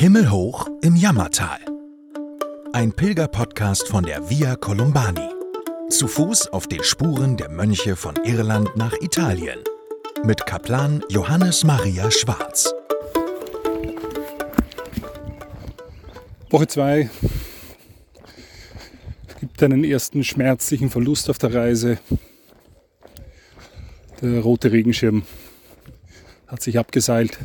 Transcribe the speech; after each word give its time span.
Himmelhoch 0.00 0.66
im 0.80 0.96
Jammertal. 0.96 1.58
Ein 2.72 2.90
Pilgerpodcast 2.90 3.86
von 3.86 4.02
der 4.02 4.30
Via 4.30 4.56
Columbani. 4.56 5.28
Zu 5.90 6.08
Fuß 6.08 6.54
auf 6.54 6.66
den 6.66 6.82
Spuren 6.82 7.36
der 7.36 7.50
Mönche 7.50 7.96
von 7.96 8.16
Irland 8.24 8.74
nach 8.78 8.94
Italien. 9.02 9.58
Mit 10.24 10.46
Kaplan 10.46 11.04
Johannes 11.10 11.64
Maria 11.64 12.10
Schwarz. 12.10 12.72
Woche 16.48 16.66
2 16.66 17.10
gibt 19.38 19.62
einen 19.62 19.84
ersten 19.84 20.24
schmerzlichen 20.24 20.88
Verlust 20.88 21.28
auf 21.28 21.36
der 21.36 21.52
Reise. 21.52 21.98
Der 24.22 24.40
rote 24.40 24.72
Regenschirm 24.72 25.24
hat 26.46 26.62
sich 26.62 26.78
abgeseilt. 26.78 27.38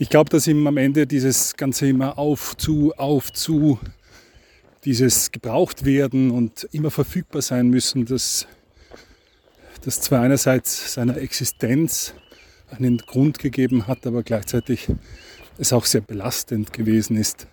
Ich 0.00 0.10
glaube, 0.10 0.30
dass 0.30 0.46
ihm 0.46 0.64
am 0.68 0.76
Ende 0.76 1.08
dieses 1.08 1.56
Ganze 1.56 1.88
immer 1.88 2.18
auf, 2.18 2.56
zu, 2.56 2.92
auf, 2.96 3.32
zu, 3.32 3.80
dieses 4.84 5.32
gebraucht 5.32 5.84
werden 5.84 6.30
und 6.30 6.68
immer 6.70 6.92
verfügbar 6.92 7.42
sein 7.42 7.68
müssen, 7.68 8.06
dass 8.06 8.46
das 9.82 10.00
zwar 10.00 10.22
einerseits 10.22 10.94
seiner 10.94 11.16
Existenz 11.16 12.14
einen 12.70 12.98
Grund 12.98 13.40
gegeben 13.40 13.88
hat, 13.88 14.06
aber 14.06 14.22
gleichzeitig 14.22 14.86
es 15.58 15.72
auch 15.72 15.84
sehr 15.84 16.02
belastend 16.02 16.72
gewesen 16.72 17.16
ist. 17.16 17.48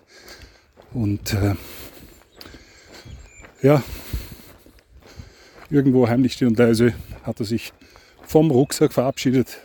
Und 0.94 1.34
äh, 1.34 1.56
ja, 3.60 3.82
irgendwo 5.68 6.06
heimlich 6.06 6.34
still 6.34 6.46
und 6.46 6.58
leise 6.60 6.94
hat 7.24 7.40
er 7.40 7.46
sich 7.46 7.72
vom 8.22 8.52
Rucksack 8.52 8.92
verabschiedet, 8.92 9.58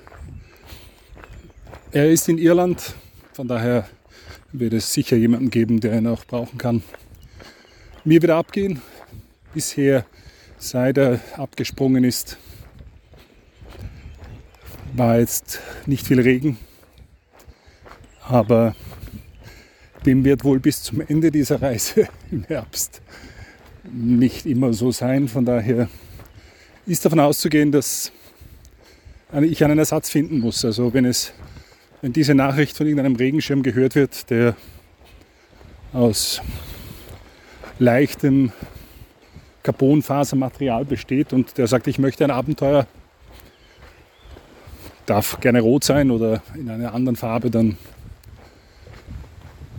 er 1.92 2.10
ist 2.10 2.30
in 2.30 2.38
Irland, 2.38 2.96
von 3.34 3.48
daher 3.48 3.88
wird 4.52 4.74
es 4.74 4.94
sicher 4.94 5.18
jemanden 5.18 5.50
geben, 5.50 5.80
der 5.80 5.98
ihn 5.98 6.08
auch 6.08 6.26
brauchen 6.26 6.58
kann. 6.58 6.84
Mir 8.04 8.22
wieder 8.22 8.36
abgehen. 8.36 8.82
Bisher, 9.54 10.06
seit 10.58 10.98
er 10.98 11.20
abgesprungen 11.36 12.04
ist, 12.04 12.38
war 14.94 15.20
jetzt 15.20 15.60
nicht 15.86 16.08
viel 16.08 16.22
Regen, 16.22 16.58
aber 18.22 18.76
dem 20.06 20.24
wird 20.24 20.44
wohl 20.44 20.60
bis 20.60 20.84
zum 20.84 21.02
Ende 21.02 21.32
dieser 21.32 21.62
Reise 21.62 22.08
im 22.32 22.44
Herbst 22.44 23.02
nicht 23.84 24.46
immer 24.46 24.74
so 24.74 24.92
sein. 24.92 25.28
Von 25.28 25.46
daher 25.46 25.90
ist 26.86 27.04
davon 27.06 27.20
auszugehen, 27.20 27.72
dass 27.72 28.12
ich 29.42 29.64
einen 29.64 29.80
Ersatz 29.80 30.10
finden 30.10 30.40
muss. 30.40 30.64
Also 30.66 30.94
wenn 30.94 31.06
es 31.06 31.34
wenn 32.02 32.14
diese 32.14 32.34
Nachricht 32.34 32.76
von 32.76 32.88
irgendeinem 32.88 33.16
Regenschirm 33.16 33.64
gehört 33.64 33.96
wird, 33.96 34.30
der 34.30 34.56
aus 35.94 36.42
leichtem 37.80 38.52
Carbonfasermaterial 39.64 40.86
besteht 40.86 41.34
und 41.34 41.58
der 41.58 41.68
sagt, 41.68 41.88
ich 41.88 42.00
möchte 42.00 42.24
ein 42.24 42.32
Abenteuer, 42.32 42.88
darf 45.06 45.40
gerne 45.40 45.62
rot 45.62 45.84
sein 45.84 46.10
oder 46.10 46.42
in 46.56 46.70
einer 46.70 46.94
anderen 46.94 47.16
Farbe, 47.16 47.52
dann 47.52 47.78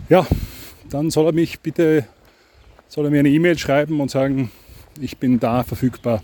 ja, 0.09 0.25
dann 0.89 1.09
soll 1.09 1.27
er 1.27 1.31
mich 1.33 1.59
bitte, 1.59 2.05
soll 2.87 3.05
er 3.05 3.11
mir 3.11 3.19
eine 3.19 3.29
E-Mail 3.29 3.57
schreiben 3.57 3.99
und 3.99 4.11
sagen, 4.11 4.51
ich 4.99 5.17
bin 5.17 5.39
da 5.39 5.63
verfügbar. 5.63 6.23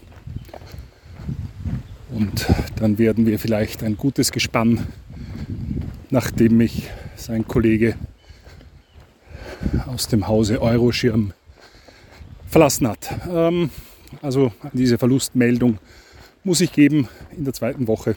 Und 2.12 2.48
dann 2.76 2.98
werden 2.98 3.26
wir 3.26 3.40
vielleicht 3.40 3.84
ein 3.84 3.98
gutes 3.98 4.32
Gespann 4.32 4.88
nachdem 6.10 6.58
mich 6.58 6.90
sein 7.16 7.48
Kollege 7.48 7.96
aus 9.88 10.08
dem 10.08 10.28
Hause 10.28 10.62
Euroschirm 10.62 11.34
verlassen 12.48 12.88
hat. 12.88 13.10
Ähm, 13.30 13.70
also 14.22 14.52
diese 14.74 14.98
Verlustmeldung 14.98 15.78
muss 16.44 16.62
ich 16.62 16.72
geben 16.72 17.08
in 17.36 17.44
der 17.44 17.54
zweiten 17.54 17.88
Woche. 17.88 18.16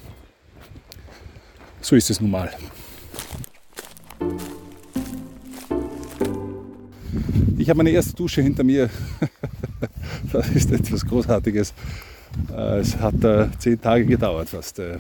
So 1.81 1.97
ist 1.97 2.11
es 2.11 2.21
nun 2.21 2.31
mal. 2.31 2.51
Ich 7.59 7.69
habe 7.69 7.77
meine 7.77 7.91
erste 7.91 8.15
Dusche 8.15 8.43
hinter 8.43 8.65
mir. 8.65 8.89
das 10.33 10.49
ist 10.51 10.73
etwas 10.73 11.05
Großartiges. 11.05 11.75
Äh, 12.51 12.79
es 12.79 12.97
hat 12.97 13.23
äh, 13.23 13.49
zehn 13.59 13.81
Tage 13.81 14.07
gedauert 14.07 14.49
fast. 14.49 14.79
Äh, 14.79 14.99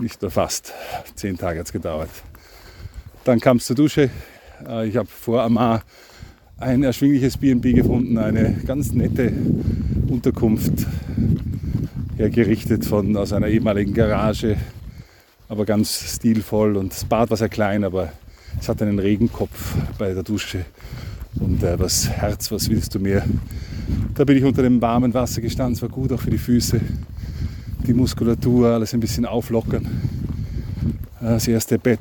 nicht 0.00 0.22
nur 0.22 0.30
fast, 0.30 0.72
zehn 1.14 1.36
Tage 1.36 1.60
hat 1.60 1.66
es 1.66 1.72
gedauert. 1.72 2.10
Dann 3.24 3.40
kam 3.40 3.58
es 3.58 3.66
zur 3.66 3.76
Dusche. 3.76 4.10
Äh, 4.66 4.88
ich 4.88 4.96
habe 4.96 5.08
vor 5.08 5.42
Amar 5.42 5.82
ein 6.58 6.82
erschwingliches 6.82 7.36
B&B 7.36 7.72
gefunden, 7.72 8.18
eine 8.18 8.54
ganz 8.66 8.92
nette 8.92 9.32
Unterkunft 10.08 10.86
hergerichtet 12.16 12.84
von, 12.84 13.16
aus 13.16 13.32
einer 13.32 13.48
ehemaligen 13.48 13.94
Garage, 13.94 14.56
aber 15.48 15.64
ganz 15.64 16.14
stilvoll 16.16 16.76
und 16.76 16.92
das 16.92 17.04
Bad 17.04 17.30
war 17.30 17.36
sehr 17.36 17.48
klein, 17.48 17.82
aber 17.82 18.12
es 18.60 18.68
hat 18.68 18.82
einen 18.82 18.98
Regenkopf 18.98 19.74
bei 19.98 20.12
der 20.12 20.22
Dusche 20.22 20.66
und 21.36 21.62
äh, 21.62 21.78
was 21.78 22.10
Herz, 22.10 22.52
was 22.52 22.68
willst 22.68 22.94
du 22.94 22.98
mehr? 22.98 23.24
Da 24.14 24.24
bin 24.24 24.36
ich 24.36 24.44
unter 24.44 24.62
dem 24.62 24.82
warmen 24.82 25.14
Wasser 25.14 25.40
gestanden, 25.40 25.74
es 25.74 25.82
war 25.82 25.88
gut 25.88 26.12
auch 26.12 26.20
für 26.20 26.30
die 26.30 26.38
Füße 26.38 26.80
die 27.86 27.94
Muskulatur, 27.94 28.68
alles 28.68 28.94
ein 28.94 29.00
bisschen 29.00 29.26
auflockern. 29.26 29.86
Das 31.20 31.48
erste 31.48 31.78
Bett 31.78 32.00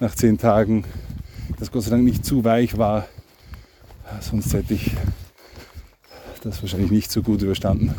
nach 0.00 0.14
zehn 0.14 0.38
Tagen, 0.38 0.84
das 1.58 1.70
Gott 1.70 1.82
sei 1.82 1.90
Dank 1.90 2.04
nicht 2.04 2.24
zu 2.24 2.44
weich 2.44 2.76
war, 2.78 3.06
sonst 4.20 4.52
hätte 4.52 4.74
ich 4.74 4.92
das 6.42 6.62
wahrscheinlich 6.62 6.90
nicht 6.90 7.10
so 7.10 7.22
gut 7.22 7.42
überstanden. 7.42 7.94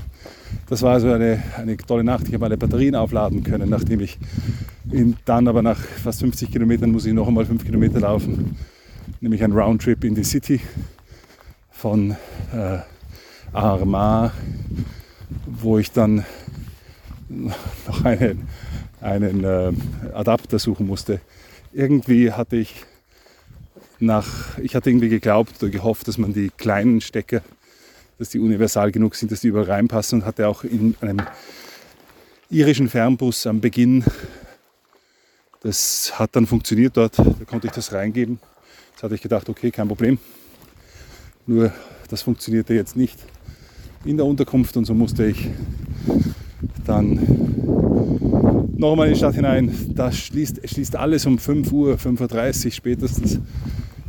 Das 0.67 0.81
war 0.81 0.93
also 0.93 1.11
eine, 1.11 1.43
eine 1.57 1.75
tolle 1.77 2.03
Nacht. 2.03 2.27
Ich 2.27 2.33
habe 2.33 2.45
alle 2.45 2.57
Batterien 2.57 2.95
aufladen 2.95 3.43
können, 3.43 3.69
nachdem 3.69 3.99
ich 3.99 4.17
dann 5.25 5.47
aber 5.47 5.61
nach 5.61 5.79
fast 5.79 6.21
50 6.21 6.51
Kilometern 6.51 6.91
muss 6.91 7.05
ich 7.05 7.13
noch 7.13 7.27
einmal 7.27 7.45
5 7.45 7.65
Kilometer 7.65 7.99
laufen, 7.99 8.55
nämlich 9.19 9.43
ein 9.43 9.51
Roundtrip 9.51 10.03
in 10.03 10.15
die 10.15 10.23
City 10.23 10.61
von 11.71 12.11
äh, 12.53 12.79
Armagh, 13.51 14.31
wo 15.45 15.77
ich 15.77 15.91
dann 15.91 16.25
noch 17.87 18.05
einen, 18.05 18.47
einen 19.01 19.43
äh, 19.43 19.73
Adapter 20.13 20.59
suchen 20.59 20.87
musste. 20.87 21.19
Irgendwie 21.73 22.31
hatte 22.31 22.55
ich 22.57 22.85
nach, 23.99 24.57
ich 24.59 24.75
hatte 24.75 24.89
irgendwie 24.89 25.09
geglaubt 25.09 25.61
oder 25.61 25.71
gehofft, 25.71 26.07
dass 26.07 26.17
man 26.17 26.33
die 26.33 26.51
kleinen 26.55 27.01
Stecker, 27.01 27.41
dass 28.19 28.29
die 28.29 28.39
universal 28.39 28.91
genug 28.91 29.15
sind, 29.15 29.31
dass 29.31 29.41
die 29.41 29.47
überall 29.47 29.65
reinpassen 29.65 30.21
und 30.21 30.25
hatte 30.25 30.47
auch 30.47 30.63
in 30.63 30.95
einem 31.01 31.21
irischen 32.49 32.89
Fernbus 32.89 33.45
am 33.47 33.59
Beginn, 33.59 34.03
das 35.61 36.17
hat 36.17 36.35
dann 36.35 36.47
funktioniert 36.47 36.95
dort, 36.95 37.17
da 37.17 37.45
konnte 37.45 37.67
ich 37.67 37.73
das 37.73 37.91
reingeben. 37.91 38.39
Jetzt 38.91 39.03
hatte 39.03 39.15
ich 39.15 39.21
gedacht, 39.21 39.49
okay, 39.49 39.71
kein 39.71 39.87
Problem. 39.87 40.17
Nur 41.45 41.73
das 42.09 42.21
funktionierte 42.21 42.73
jetzt 42.73 42.95
nicht 42.95 43.17
in 44.05 44.17
der 44.17 44.25
Unterkunft 44.25 44.77
und 44.77 44.85
so 44.85 44.93
musste 44.93 45.25
ich 45.25 45.49
dann 46.87 47.19
nochmal 48.77 49.07
in 49.07 49.13
die 49.13 49.17
Stadt 49.17 49.35
hinein. 49.35 49.71
Das 49.95 50.17
schließt, 50.17 50.67
schließt 50.67 50.95
alles 50.95 51.25
um 51.25 51.37
5 51.37 51.71
Uhr, 51.71 51.95
5.30 51.95 52.65
Uhr 52.65 52.71
spätestens. 52.71 53.39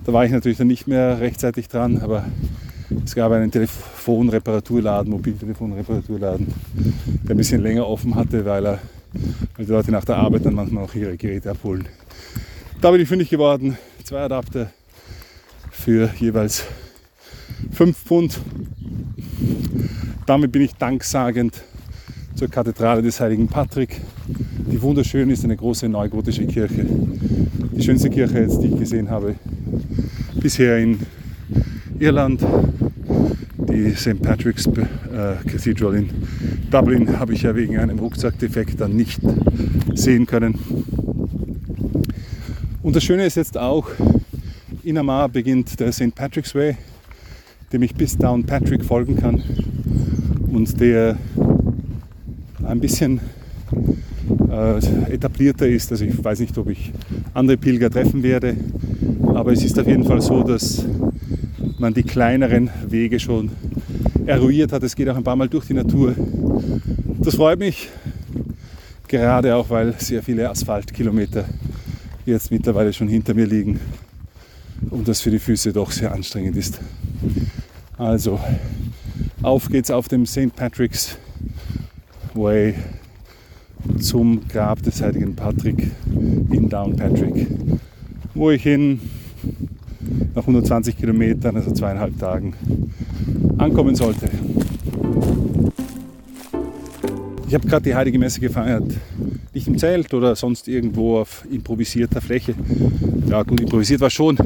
Da 0.04 0.12
war 0.12 0.24
ich 0.24 0.32
natürlich 0.32 0.58
dann 0.58 0.68
nicht 0.68 0.86
mehr 0.86 1.20
rechtzeitig 1.20 1.68
dran, 1.68 1.98
aber 1.98 2.24
es 3.04 3.14
gab 3.14 3.32
einen 3.32 3.50
Telefonreparaturladen, 3.50 5.10
Mobiltelefonreparaturladen, 5.12 6.46
der 7.24 7.34
ein 7.34 7.36
bisschen 7.36 7.62
länger 7.62 7.86
offen 7.86 8.14
hatte, 8.14 8.44
weil, 8.44 8.66
er, 8.66 8.78
weil 9.56 9.66
die 9.66 9.72
Leute 9.72 9.90
nach 9.90 10.04
der 10.04 10.16
Arbeit 10.16 10.46
dann 10.46 10.54
manchmal 10.54 10.84
auch 10.84 10.94
ihre 10.94 11.16
Geräte 11.16 11.50
abholen. 11.50 11.86
Da 12.80 12.90
bin 12.90 13.00
ich 13.00 13.08
fündig 13.08 13.28
geworden, 13.28 13.76
zwei 14.04 14.20
Adapter 14.20 14.70
für 15.70 16.10
jeweils 16.18 16.64
5 17.72 17.96
Pfund. 17.96 18.40
Damit 20.26 20.52
bin 20.52 20.62
ich 20.62 20.74
danksagend 20.74 21.62
zur 22.38 22.48
Kathedrale 22.48 23.02
des 23.02 23.18
heiligen 23.18 23.48
Patrick, 23.48 24.00
die 24.70 24.80
wunderschön 24.80 25.28
ist, 25.28 25.42
eine 25.42 25.56
große 25.56 25.88
neugotische 25.88 26.46
Kirche. 26.46 26.86
Die 26.86 27.82
schönste 27.82 28.10
Kirche, 28.10 28.38
jetzt, 28.38 28.62
die 28.62 28.68
ich 28.68 28.78
gesehen 28.78 29.10
habe 29.10 29.34
bisher 30.40 30.78
in 30.78 31.00
Irland. 31.98 32.40
Die 33.68 33.90
St. 33.90 34.22
Patrick's 34.22 34.66
äh, 34.66 35.48
Cathedral 35.50 35.96
in 35.96 36.10
Dublin 36.70 37.18
habe 37.18 37.32
ich 37.32 37.42
ja 37.42 37.56
wegen 37.56 37.76
einem 37.76 37.98
Rucksackdefekt 37.98 38.80
dann 38.80 38.94
nicht 38.94 39.20
sehen 39.94 40.24
können. 40.24 40.60
Und 42.84 42.94
das 42.94 43.02
Schöne 43.02 43.26
ist 43.26 43.34
jetzt 43.34 43.58
auch, 43.58 43.90
in 44.84 44.96
Amar 44.96 45.28
beginnt 45.28 45.80
der 45.80 45.90
St. 45.90 46.14
Patrick's 46.14 46.54
Way, 46.54 46.76
dem 47.72 47.82
ich 47.82 47.96
bis 47.96 48.16
Downpatrick 48.16 48.84
folgen 48.84 49.16
kann 49.16 49.42
und 50.52 50.80
der 50.80 51.16
ein 52.68 52.80
bisschen 52.80 53.20
äh, 54.50 55.12
etablierter 55.12 55.66
ist. 55.66 55.90
Also 55.90 56.04
ich 56.04 56.22
weiß 56.22 56.40
nicht, 56.40 56.56
ob 56.58 56.68
ich 56.68 56.92
andere 57.34 57.56
Pilger 57.56 57.90
treffen 57.90 58.22
werde, 58.22 58.56
aber 59.34 59.52
es 59.52 59.64
ist 59.64 59.78
auf 59.78 59.86
jeden 59.86 60.04
Fall 60.04 60.20
so, 60.20 60.42
dass 60.42 60.84
man 61.78 61.94
die 61.94 62.02
kleineren 62.02 62.70
Wege 62.88 63.18
schon 63.18 63.50
eruiert 64.26 64.72
hat. 64.72 64.82
Es 64.82 64.94
geht 64.94 65.08
auch 65.08 65.16
ein 65.16 65.24
paar 65.24 65.36
Mal 65.36 65.48
durch 65.48 65.66
die 65.66 65.74
Natur. 65.74 66.14
Das 67.20 67.36
freut 67.36 67.58
mich, 67.58 67.88
gerade 69.06 69.54
auch 69.54 69.70
weil 69.70 69.94
sehr 69.98 70.22
viele 70.22 70.48
Asphaltkilometer 70.50 71.44
jetzt 72.26 72.50
mittlerweile 72.50 72.92
schon 72.92 73.08
hinter 73.08 73.32
mir 73.32 73.46
liegen 73.46 73.80
und 74.90 75.08
das 75.08 75.20
für 75.20 75.30
die 75.30 75.38
Füße 75.38 75.72
doch 75.72 75.90
sehr 75.90 76.12
anstrengend 76.12 76.56
ist. 76.56 76.78
Also 77.96 78.38
auf 79.42 79.68
geht's 79.68 79.90
auf 79.90 80.08
dem 80.08 80.26
St. 80.26 80.54
Patrick's 80.54 81.16
Way 82.38 82.74
zum 83.98 84.46
Grab 84.48 84.82
des 84.82 85.02
heiligen 85.02 85.34
Patrick 85.34 85.90
in 86.50 86.68
Downpatrick, 86.68 87.46
wo 88.34 88.50
ich 88.50 88.64
in 88.64 89.00
nach 90.34 90.42
120 90.42 90.96
Kilometern, 90.96 91.56
also 91.56 91.72
zweieinhalb 91.72 92.18
Tagen, 92.18 92.54
ankommen 93.58 93.94
sollte. 93.94 94.28
Ich 97.48 97.54
habe 97.54 97.66
gerade 97.66 97.82
die 97.82 97.94
Heilige 97.94 98.18
Messe 98.18 98.40
gefeiert. 98.40 98.84
Nicht 99.54 99.66
im 99.66 99.78
Zelt 99.78 100.12
oder 100.14 100.36
sonst 100.36 100.68
irgendwo 100.68 101.18
auf 101.18 101.44
improvisierter 101.50 102.20
Fläche. 102.20 102.54
Ja 103.28 103.42
gut, 103.42 103.60
improvisiert 103.60 104.00
war 104.00 104.10
schon, 104.10 104.38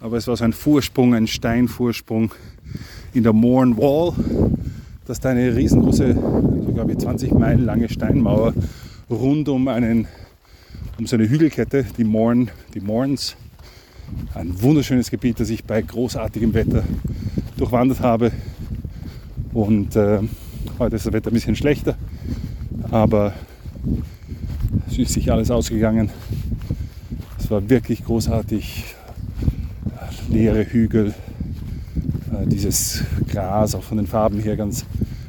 aber 0.00 0.16
es 0.16 0.26
war 0.26 0.36
so 0.36 0.44
ein 0.44 0.52
Vorsprung, 0.52 1.14
ein 1.14 1.26
Steinvorsprung 1.26 2.32
in 3.12 3.22
der 3.22 3.32
Mourne 3.32 3.76
Wall. 3.76 4.14
Das 5.04 5.18
ist 5.18 5.26
eine 5.26 5.56
riesengroße, 5.56 6.04
also 6.04 6.72
glaube 6.72 6.92
ich 6.92 6.98
20 6.98 7.32
Meilen 7.32 7.64
lange 7.64 7.88
Steinmauer 7.88 8.54
rund 9.10 9.48
um 9.48 9.66
einen, 9.66 10.06
um 10.96 11.06
so 11.08 11.16
eine 11.16 11.28
Hügelkette, 11.28 11.84
die 11.98 12.04
Mourne, 12.04 12.46
die 12.72 12.80
Mourns. 12.80 13.36
Ein 14.34 14.62
wunderschönes 14.62 15.10
Gebiet, 15.10 15.40
das 15.40 15.50
ich 15.50 15.64
bei 15.64 15.82
großartigem 15.82 16.54
Wetter 16.54 16.84
durchwandert 17.56 17.98
habe. 17.98 18.30
Und 19.52 19.96
äh, 19.96 20.20
heute 20.78 20.94
ist 20.94 21.06
das 21.06 21.12
Wetter 21.12 21.30
ein 21.30 21.34
bisschen 21.34 21.56
schlechter, 21.56 21.96
aber 22.92 23.32
es 24.88 24.98
ist 24.98 25.14
sich 25.14 25.32
alles 25.32 25.50
ausgegangen. 25.50 26.10
Es 27.40 27.50
war 27.50 27.68
wirklich 27.68 28.04
großartig. 28.04 28.94
Leere 30.28 30.64
Hügel, 30.64 31.12
dieses 32.46 33.04
Gras, 33.28 33.74
auch 33.74 33.82
von 33.82 33.98
den 33.98 34.06
Farben 34.06 34.38
her 34.40 34.56
ganz 34.56 34.84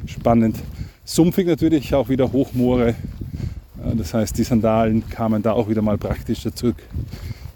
spannend. 0.06 0.56
Sumpfig 1.04 1.46
natürlich, 1.46 1.94
auch 1.94 2.08
wieder 2.08 2.32
Hochmoore. 2.32 2.88
Äh, 2.88 3.96
das 3.96 4.14
heißt, 4.14 4.36
die 4.38 4.44
Sandalen 4.44 5.08
kamen 5.08 5.42
da 5.42 5.52
auch 5.52 5.68
wieder 5.68 5.82
mal 5.82 5.98
praktisch 5.98 6.46
zur 6.54 6.74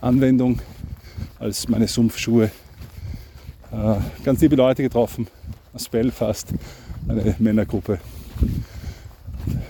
Anwendung 0.00 0.60
als 1.38 1.68
meine 1.68 1.88
Sumpfschuhe. 1.88 2.50
Äh, 3.72 3.94
ganz 4.24 4.40
liebe 4.40 4.56
Leute 4.56 4.82
getroffen 4.82 5.26
aus 5.72 5.88
Belfast, 5.88 6.52
eine 7.06 7.34
Männergruppe, 7.38 7.98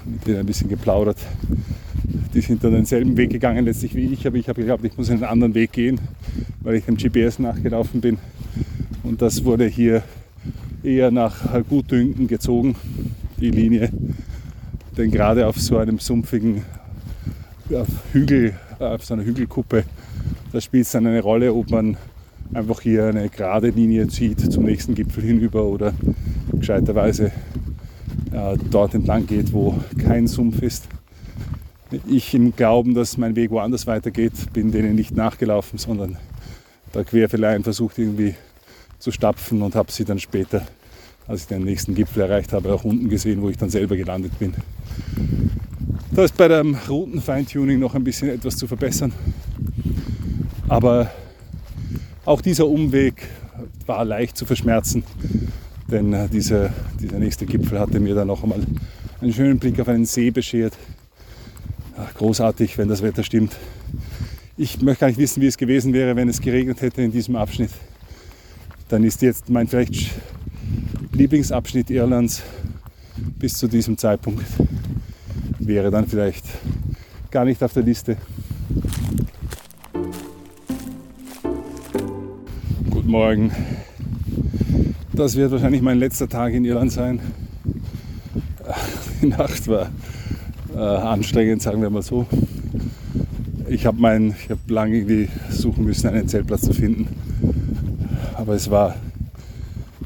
mit 0.04 0.26
denen 0.26 0.38
ein 0.40 0.46
bisschen 0.46 0.68
geplaudert. 0.68 1.18
Die 2.32 2.40
sind 2.40 2.62
dann 2.62 2.72
denselben 2.72 3.16
Weg 3.16 3.30
gegangen 3.30 3.64
letztlich 3.64 3.94
wie 3.94 4.12
ich, 4.12 4.26
aber 4.26 4.36
ich 4.36 4.48
habe 4.48 4.60
geglaubt, 4.60 4.84
ich 4.84 4.96
muss 4.96 5.10
einen 5.10 5.24
anderen 5.24 5.54
Weg 5.54 5.72
gehen, 5.72 6.00
weil 6.60 6.76
ich 6.76 6.84
dem 6.84 6.96
GPS 6.96 7.38
nachgelaufen 7.38 8.00
bin. 8.00 8.18
Und 9.08 9.22
das 9.22 9.44
wurde 9.44 9.66
hier 9.66 10.02
eher 10.82 11.10
nach 11.10 11.64
Gutdünken 11.68 12.28
gezogen, 12.28 12.76
die 13.40 13.50
Linie. 13.50 13.90
Denn 14.96 15.10
gerade 15.10 15.46
auf 15.46 15.58
so 15.58 15.78
einem 15.78 15.98
sumpfigen 15.98 16.62
auf 17.72 17.88
Hügel, 18.12 18.54
auf 18.78 19.04
so 19.04 19.14
einer 19.14 19.24
Hügelkuppe 19.24 19.84
da 20.52 20.60
spielt 20.60 20.86
es 20.86 20.92
dann 20.92 21.06
eine 21.06 21.20
Rolle, 21.20 21.52
ob 21.52 21.70
man 21.70 21.96
einfach 22.54 22.80
hier 22.80 23.06
eine 23.06 23.28
gerade 23.28 23.68
Linie 23.70 24.08
zieht 24.08 24.40
zum 24.50 24.64
nächsten 24.64 24.94
Gipfel 24.94 25.22
hinüber 25.22 25.64
oder 25.64 25.92
gescheiterweise 26.52 27.32
äh, 28.32 28.56
dort 28.70 28.94
entlang 28.94 29.26
geht, 29.26 29.52
wo 29.52 29.78
kein 29.98 30.26
Sumpf 30.26 30.62
ist. 30.62 30.88
Ich 32.06 32.34
im 32.34 32.54
Glauben, 32.54 32.94
dass 32.94 33.16
mein 33.16 33.36
Weg 33.36 33.50
woanders 33.50 33.86
weitergeht, 33.86 34.32
bin 34.52 34.72
denen 34.72 34.94
nicht 34.94 35.16
nachgelaufen, 35.16 35.78
sondern 35.78 36.16
da 36.92 37.04
querfelein 37.04 37.62
versucht 37.62 37.98
irgendwie 37.98 38.34
zu 38.98 39.10
stapfen 39.10 39.62
und 39.62 39.74
habe 39.74 39.92
sie 39.92 40.04
dann 40.04 40.18
später, 40.18 40.66
als 41.26 41.42
ich 41.42 41.46
den 41.46 41.64
nächsten 41.64 41.94
Gipfel 41.94 42.22
erreicht 42.22 42.52
habe, 42.52 42.72
auch 42.72 42.84
unten 42.84 43.08
gesehen, 43.08 43.42
wo 43.42 43.48
ich 43.48 43.56
dann 43.56 43.70
selber 43.70 43.96
gelandet 43.96 44.38
bin. 44.38 44.54
Da 46.10 46.24
ist 46.24 46.36
bei 46.36 46.48
dem 46.48 46.74
Routen-Feintuning 46.74 47.78
noch 47.78 47.94
ein 47.94 48.02
bisschen 48.02 48.28
etwas 48.28 48.56
zu 48.56 48.66
verbessern. 48.66 49.12
Aber 50.68 51.10
auch 52.24 52.40
dieser 52.40 52.66
Umweg 52.66 53.26
war 53.86 54.04
leicht 54.04 54.36
zu 54.36 54.44
verschmerzen, 54.44 55.04
denn 55.90 56.12
äh, 56.12 56.28
dieser, 56.28 56.70
dieser 57.00 57.18
nächste 57.18 57.46
Gipfel 57.46 57.78
hatte 57.78 58.00
mir 58.00 58.14
dann 58.14 58.28
noch 58.28 58.42
einmal 58.42 58.60
einen 59.20 59.32
schönen 59.32 59.58
Blick 59.58 59.80
auf 59.80 59.88
einen 59.88 60.04
See 60.04 60.30
beschert. 60.30 60.74
großartig, 62.14 62.76
wenn 62.78 62.88
das 62.88 63.02
Wetter 63.02 63.22
stimmt. 63.22 63.56
Ich 64.56 64.80
möchte 64.82 65.00
gar 65.00 65.06
nicht 65.08 65.18
wissen, 65.18 65.40
wie 65.40 65.46
es 65.46 65.56
gewesen 65.56 65.92
wäre, 65.92 66.16
wenn 66.16 66.28
es 66.28 66.40
geregnet 66.40 66.82
hätte 66.82 67.02
in 67.02 67.12
diesem 67.12 67.36
Abschnitt. 67.36 67.70
Dann 68.88 69.04
ist 69.04 69.22
jetzt 69.22 69.50
mein 69.50 69.66
vielleicht 69.66 70.10
Lieblingsabschnitt 71.12 71.90
Irlands 71.90 72.42
bis 73.38 73.54
zu 73.54 73.68
diesem 73.68 73.98
Zeitpunkt 73.98 74.44
wäre 75.58 75.90
dann 75.90 76.06
vielleicht 76.06 76.44
gar 77.30 77.44
nicht 77.44 77.62
auf 77.62 77.72
der 77.72 77.82
Liste. 77.82 78.16
Morgen. 83.04 83.50
Das 85.14 85.34
wird 85.34 85.50
wahrscheinlich 85.50 85.80
mein 85.80 85.98
letzter 85.98 86.28
Tag 86.28 86.52
in 86.52 86.66
Irland 86.66 86.92
sein. 86.92 87.20
Die 89.22 89.26
Nacht 89.26 89.66
war 89.66 89.90
äh, 90.74 90.78
anstrengend, 90.78 91.62
sagen 91.62 91.80
wir 91.80 91.88
mal 91.88 92.02
so. 92.02 92.26
Ich 93.66 93.86
habe 93.86 94.32
hab 94.50 94.70
lange 94.70 94.96
irgendwie 94.96 95.28
suchen 95.50 95.86
müssen, 95.86 96.08
einen 96.08 96.28
Zeltplatz 96.28 96.60
zu 96.60 96.74
finden. 96.74 97.08
Aber 98.48 98.56
es 98.56 98.70
war 98.70 98.96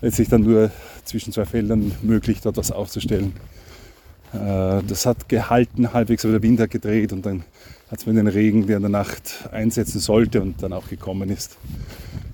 letztlich 0.00 0.28
dann 0.28 0.42
nur 0.42 0.72
zwischen 1.04 1.32
zwei 1.32 1.44
Feldern 1.44 1.92
möglich, 2.02 2.40
dort 2.40 2.56
was 2.56 2.72
aufzustellen. 2.72 3.34
Äh, 4.32 4.82
das 4.84 5.06
hat 5.06 5.28
gehalten, 5.28 5.92
halbwegs, 5.92 6.24
aber 6.24 6.32
der 6.32 6.42
Wind 6.42 6.58
hat 6.58 6.72
gedreht 6.72 7.12
und 7.12 7.24
dann 7.24 7.44
hat 7.88 8.00
es 8.00 8.06
mir 8.06 8.14
den 8.14 8.26
Regen, 8.26 8.66
der 8.66 8.78
in 8.78 8.82
der 8.82 8.90
Nacht 8.90 9.48
einsetzen 9.52 10.00
sollte 10.00 10.42
und 10.42 10.60
dann 10.60 10.72
auch 10.72 10.88
gekommen 10.88 11.30
ist, 11.30 11.56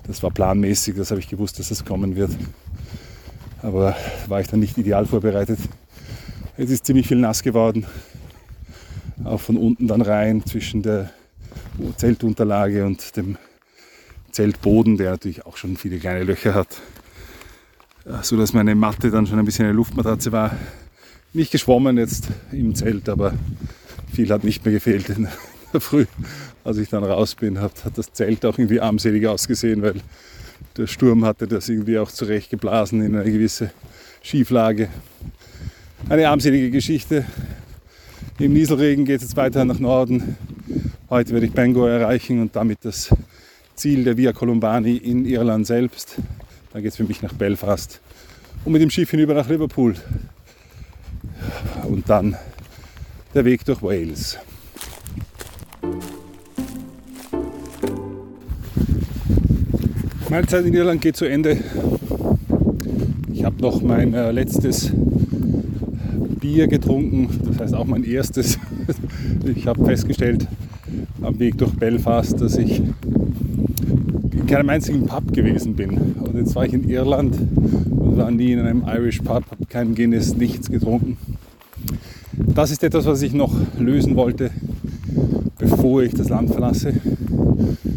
das 0.07 0.23
war 0.23 0.31
planmäßig, 0.31 0.95
das 0.95 1.11
habe 1.11 1.19
ich 1.19 1.29
gewusst, 1.29 1.59
dass 1.59 1.69
es 1.69 1.85
kommen 1.85 2.15
wird. 2.15 2.31
Aber 3.61 3.95
war 4.27 4.41
ich 4.41 4.47
dann 4.47 4.61
nicht 4.61 4.79
ideal 4.79 5.05
vorbereitet. 5.05 5.59
Es 6.57 6.71
ist 6.71 6.87
ziemlich 6.87 7.07
viel 7.07 7.17
nass 7.17 7.43
geworden. 7.43 7.85
Auch 9.25 9.41
von 9.41 9.57
unten 9.57 9.87
dann 9.87 10.01
rein 10.01 10.43
zwischen 10.43 10.81
der 10.81 11.11
Zeltunterlage 11.97 12.83
und 12.83 13.15
dem 13.15 13.37
Zeltboden, 14.31 14.97
der 14.97 15.11
natürlich 15.11 15.45
auch 15.45 15.57
schon 15.57 15.77
viele 15.77 15.97
kleine 15.97 16.23
Löcher 16.23 16.53
hat. 16.53 16.81
So 18.21 18.37
dass 18.37 18.53
meine 18.53 18.75
Matte 18.75 19.11
dann 19.11 19.27
schon 19.27 19.39
ein 19.39 19.45
bisschen 19.45 19.65
eine 19.65 19.73
Luftmatratze 19.73 20.31
war. 20.31 20.57
Nicht 21.33 21.51
geschwommen 21.51 21.97
jetzt 21.97 22.27
im 22.51 22.73
Zelt, 22.73 23.07
aber 23.09 23.33
viel 24.11 24.29
hat 24.31 24.43
nicht 24.43 24.65
mehr 24.65 24.73
gefehlt 24.73 25.09
in 25.09 25.27
der 25.73 25.81
Früh 25.81 26.05
als 26.63 26.77
ich 26.77 26.89
dann 26.89 27.03
raus 27.03 27.35
bin, 27.35 27.59
hat, 27.59 27.83
hat 27.85 27.97
das 27.97 28.13
Zelt 28.13 28.45
auch 28.45 28.57
irgendwie 28.57 28.79
armselig 28.79 29.25
ausgesehen, 29.27 29.81
weil 29.81 29.95
der 30.77 30.87
Sturm 30.87 31.25
hatte 31.25 31.47
das 31.47 31.69
irgendwie 31.69 31.97
auch 31.97 32.11
zurecht 32.11 32.51
geblasen 32.51 33.01
in 33.01 33.15
eine 33.15 33.31
gewisse 33.31 33.71
Schieflage. 34.21 34.89
Eine 36.09 36.29
armselige 36.29 36.69
Geschichte. 36.69 37.25
Im 38.37 38.53
Nieselregen 38.53 39.05
geht 39.05 39.17
es 39.17 39.23
jetzt 39.23 39.37
weiter 39.37 39.65
nach 39.65 39.79
Norden. 39.79 40.37
Heute 41.09 41.33
werde 41.33 41.47
ich 41.47 41.51
Bangor 41.53 41.89
erreichen 41.89 42.41
und 42.41 42.55
damit 42.55 42.79
das 42.83 43.09
Ziel 43.79 44.03
der 44.03 44.17
Via 44.17 44.33
Columbani 44.33 44.97
in 44.97 45.25
Irland 45.25 45.65
selbst. 45.65 46.17
Dann 46.73 46.81
geht 46.81 46.91
es 46.91 46.97
für 46.97 47.05
mich 47.05 47.21
nach 47.21 47.31
Belfast 47.31 48.01
und 48.65 48.73
mit 48.73 48.81
dem 48.81 48.89
Schiff 48.89 49.09
hinüber 49.09 49.33
nach 49.33 49.47
Liverpool. 49.47 49.95
Und 51.87 52.09
dann 52.09 52.35
der 53.33 53.45
Weg 53.45 53.63
durch 53.63 53.81
Wales. 53.81 54.37
Meine 60.29 60.45
Zeit 60.45 60.65
in 60.65 60.73
Irland 60.73 61.01
geht 61.01 61.15
zu 61.15 61.23
Ende. 61.23 61.57
Ich 63.31 63.45
habe 63.45 63.61
noch 63.61 63.81
mein 63.81 64.13
äh, 64.13 64.31
letztes 64.31 64.91
Bier 66.41 66.67
getrunken, 66.67 67.29
das 67.47 67.59
heißt 67.59 67.73
auch 67.75 67.85
mein 67.85 68.03
erstes. 68.03 68.59
ich 69.55 69.65
habe 69.67 69.85
festgestellt 69.85 70.47
am 71.21 71.39
Weg 71.39 71.57
durch 71.57 71.71
Belfast, 71.73 72.41
dass 72.41 72.57
ich 72.57 72.81
keinem 74.49 74.69
einzigen 74.69 75.05
Pub 75.05 75.31
gewesen 75.31 75.75
bin. 75.75 75.91
Und 76.19 76.35
jetzt 76.35 76.55
war 76.55 76.65
ich 76.65 76.73
in 76.73 76.89
Irland 76.89 77.35
und 77.35 78.17
war 78.17 78.31
nie 78.31 78.53
in 78.53 78.59
einem 78.59 78.83
Irish 78.87 79.19
Pub, 79.19 79.45
habe 79.51 79.65
kein 79.69 79.93
Guinness, 79.93 80.35
nichts 80.35 80.71
getrunken. 80.71 81.17
Das 82.33 82.71
ist 82.71 82.83
etwas, 82.83 83.05
was 83.05 83.21
ich 83.21 83.33
noch 83.33 83.53
lösen 83.77 84.15
wollte, 84.15 84.49
bevor 85.59 86.01
ich 86.01 86.15
das 86.15 86.29
Land 86.29 86.49
verlasse. 86.49 86.93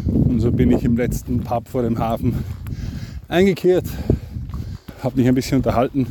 Und 0.05 0.41
so 0.41 0.51
bin 0.51 0.69
ich 0.69 0.83
im 0.83 0.95
letzten 0.95 1.39
Pub 1.39 1.67
vor 1.67 1.81
dem 1.81 1.97
Hafen 1.97 2.35
eingekehrt, 3.27 3.85
habe 5.01 5.17
mich 5.17 5.27
ein 5.27 5.33
bisschen 5.33 5.57
unterhalten 5.57 6.05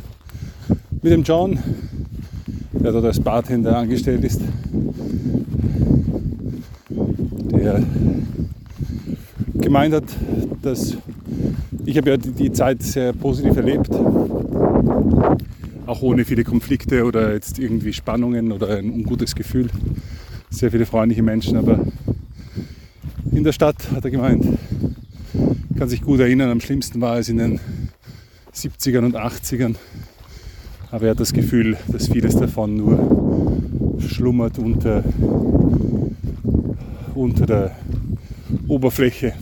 mit 1.01 1.13
dem 1.13 1.23
John, 1.23 1.57
der 2.73 2.91
dort 2.91 3.05
als 3.05 3.19
Bartender 3.21 3.77
angestellt 3.77 4.25
ist, 4.25 4.41
der 6.89 7.81
gemeint 9.73 9.95
hat, 9.95 10.03
dass 10.61 10.95
ich 11.83 11.97
habe 11.97 12.11
ja 12.11 12.17
die 12.17 12.51
Zeit 12.51 12.83
sehr 12.83 13.11
positiv 13.11 13.57
erlebt, 13.57 13.89
auch 15.87 16.03
ohne 16.03 16.25
viele 16.25 16.43
Konflikte 16.43 17.03
oder 17.05 17.33
jetzt 17.33 17.57
irgendwie 17.57 17.91
Spannungen 17.91 18.51
oder 18.51 18.77
ein 18.77 18.91
ungutes 18.91 19.33
Gefühl. 19.33 19.71
Sehr 20.51 20.69
viele 20.69 20.85
freundliche 20.85 21.23
Menschen, 21.23 21.57
aber 21.57 21.79
in 23.31 23.43
der 23.43 23.51
Stadt 23.51 23.77
hat 23.95 24.05
er 24.05 24.11
gemeint, 24.11 24.45
kann 25.75 25.89
sich 25.89 26.03
gut 26.03 26.19
erinnern, 26.19 26.51
am 26.51 26.61
schlimmsten 26.61 27.01
war 27.01 27.17
es 27.17 27.29
in 27.29 27.37
den 27.37 27.59
70ern 28.53 29.05
und 29.05 29.15
80ern. 29.15 29.73
Aber 30.91 31.05
er 31.05 31.11
hat 31.11 31.19
das 31.19 31.33
Gefühl, 31.33 31.77
dass 31.87 32.09
vieles 32.09 32.35
davon 32.35 32.77
nur 32.77 33.97
schlummert 34.07 34.59
unter, 34.59 35.03
unter 37.15 37.45
der 37.47 37.75
Oberfläche 38.67 39.33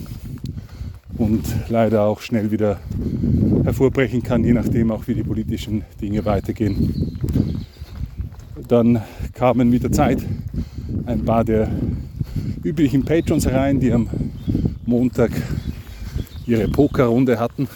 und 1.22 1.44
leider 1.68 2.02
auch 2.02 2.20
schnell 2.20 2.50
wieder 2.50 2.80
hervorbrechen 3.62 4.24
kann, 4.24 4.42
je 4.42 4.52
nachdem 4.52 4.90
auch 4.90 5.06
wie 5.06 5.14
die 5.14 5.22
politischen 5.22 5.84
Dinge 6.00 6.24
weitergehen. 6.24 7.16
Dann 8.66 9.02
kamen 9.32 9.70
mit 9.70 9.84
der 9.84 9.92
Zeit 9.92 10.18
ein 11.06 11.24
paar 11.24 11.44
der 11.44 11.70
üblichen 12.64 13.04
Patrons 13.04 13.46
herein, 13.46 13.78
die 13.78 13.92
am 13.92 14.08
Montag 14.84 15.30
ihre 16.44 16.66
Pokerrunde 16.66 17.38
hatten. 17.38 17.68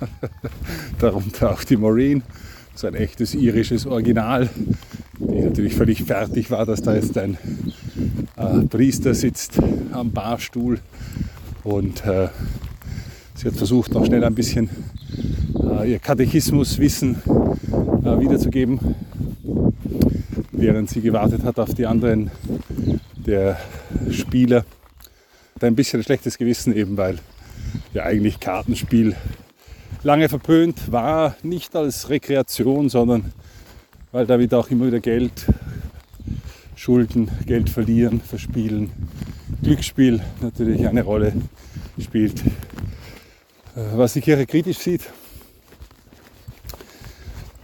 Darunter 0.98 1.52
auch 1.52 1.62
die 1.62 1.76
Maureen, 1.76 2.22
so 2.74 2.86
ein 2.86 2.94
echtes 2.94 3.34
irisches 3.34 3.84
Original, 3.84 4.48
die 5.18 5.40
natürlich 5.40 5.74
völlig 5.74 6.04
fertig 6.04 6.50
war, 6.50 6.64
dass 6.64 6.80
da 6.80 6.94
jetzt 6.94 7.18
ein 7.18 7.36
äh, 8.36 8.60
Priester 8.62 9.12
sitzt 9.12 9.58
am 9.92 10.10
Barstuhl 10.10 10.78
und 11.64 12.04
äh, 12.06 12.28
sie 13.44 13.50
hat 13.50 13.56
versucht, 13.58 13.92
noch 13.92 14.06
schnell 14.06 14.24
ein 14.24 14.34
bisschen 14.34 14.70
äh, 15.62 15.92
ihr 15.92 15.98
Katechismuswissen 15.98 17.16
äh, 17.16 18.18
wiederzugeben, 18.18 18.80
während 20.50 20.88
sie 20.88 21.02
gewartet 21.02 21.44
hat 21.44 21.58
auf 21.58 21.74
die 21.74 21.84
anderen 21.84 22.30
der 23.14 23.58
Spieler. 24.10 24.64
Hat 25.56 25.64
ein 25.64 25.74
bisschen 25.74 26.00
ein 26.00 26.04
schlechtes 26.04 26.38
Gewissen 26.38 26.74
eben, 26.74 26.96
weil 26.96 27.18
ja 27.92 28.04
eigentlich 28.04 28.40
Kartenspiel 28.40 29.14
lange 30.02 30.30
verpönt 30.30 30.90
war, 30.90 31.36
nicht 31.42 31.76
als 31.76 32.08
Rekreation, 32.08 32.88
sondern 32.88 33.32
weil 34.10 34.24
damit 34.24 34.54
auch 34.54 34.70
immer 34.70 34.86
wieder 34.86 35.00
Geld, 35.00 35.44
Schulden, 36.76 37.30
Geld 37.44 37.68
verlieren, 37.68 38.22
verspielen, 38.22 38.90
Glücksspiel 39.62 40.22
natürlich 40.40 40.88
eine 40.88 41.02
Rolle 41.02 41.34
spielt. 42.00 42.42
Äh, 43.76 43.96
was 43.96 44.12
die 44.12 44.20
Kirche 44.20 44.46
kritisch 44.46 44.78
sieht, 44.78 45.02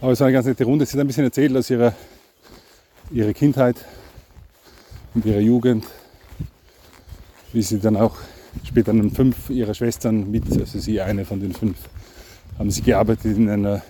aber 0.01 0.11
es 0.11 0.19
war 0.19 0.27
eine 0.27 0.33
ganz 0.33 0.45
nette 0.45 0.65
Runde. 0.65 0.85
Sie 0.85 0.93
hat 0.93 0.99
ein 0.99 1.07
bisschen 1.07 1.23
erzählt 1.23 1.55
aus 1.55 1.69
ihrer, 1.69 1.93
ihrer 3.11 3.31
Kindheit 3.33 3.77
und 5.13 5.25
ihrer 5.25 5.39
Jugend, 5.39 5.85
wie 7.53 7.61
sie 7.61 7.79
dann 7.79 7.95
auch 7.95 8.17
später 8.65 8.91
an 8.91 9.11
fünf 9.11 9.49
ihrer 9.49 9.73
Schwestern 9.73 10.29
mit, 10.29 10.51
also 10.51 10.79
sie 10.79 10.99
eine 10.99 11.23
von 11.23 11.39
den 11.39 11.53
fünf, 11.53 11.77
haben 12.59 12.71
sie 12.71 12.81
gearbeitet 12.81 13.37
in 13.37 13.49
einer 13.49 13.81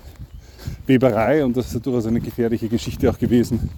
Weberei 0.85 1.43
und 1.43 1.57
das 1.57 1.73
ist 1.73 1.83
durchaus 1.83 2.05
eine 2.05 2.21
gefährliche 2.21 2.67
Geschichte 2.67 3.09
auch 3.09 3.17
gewesen, 3.17 3.71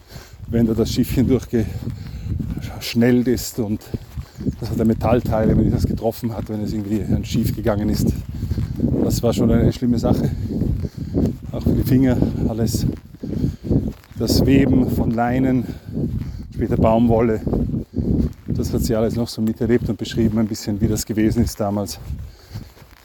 wenn 0.48 0.68
da 0.68 0.74
das 0.74 0.92
Schiffchen 0.92 1.30
durchgeschnellt 1.30 3.28
ist 3.30 3.60
und 3.60 3.82
das 4.60 4.70
hat 4.70 4.86
Metallteile, 4.86 5.58
wenn 5.58 5.68
ich 5.68 5.74
das 5.74 5.86
getroffen 5.86 6.36
hat, 6.36 6.50
wenn 6.50 6.62
es 6.62 6.74
irgendwie 6.74 7.04
schief 7.26 7.56
gegangen 7.56 7.90
ist. 7.90 8.14
Das 9.04 9.22
war 9.24 9.34
schon 9.34 9.52
eine 9.52 9.72
schlimme 9.72 10.00
Sache. 10.00 10.30
Auch 11.52 11.64
für 11.64 11.74
die 11.74 11.84
Finger 11.84 12.18
alles. 12.48 12.86
Das 14.18 14.46
Weben 14.46 14.90
von 14.90 15.12
Leinen, 15.12 15.66
später 16.54 16.78
Baumwolle, 16.78 17.42
das 18.48 18.72
hat 18.72 18.82
sie 18.82 18.96
alles 18.96 19.16
noch 19.16 19.28
so 19.28 19.42
miterlebt 19.42 19.90
und 19.90 19.98
beschrieben, 19.98 20.40
ein 20.40 20.48
bisschen 20.48 20.80
wie 20.80 20.88
das 20.88 21.06
gewesen 21.06 21.44
ist 21.44 21.60
damals. 21.60 22.00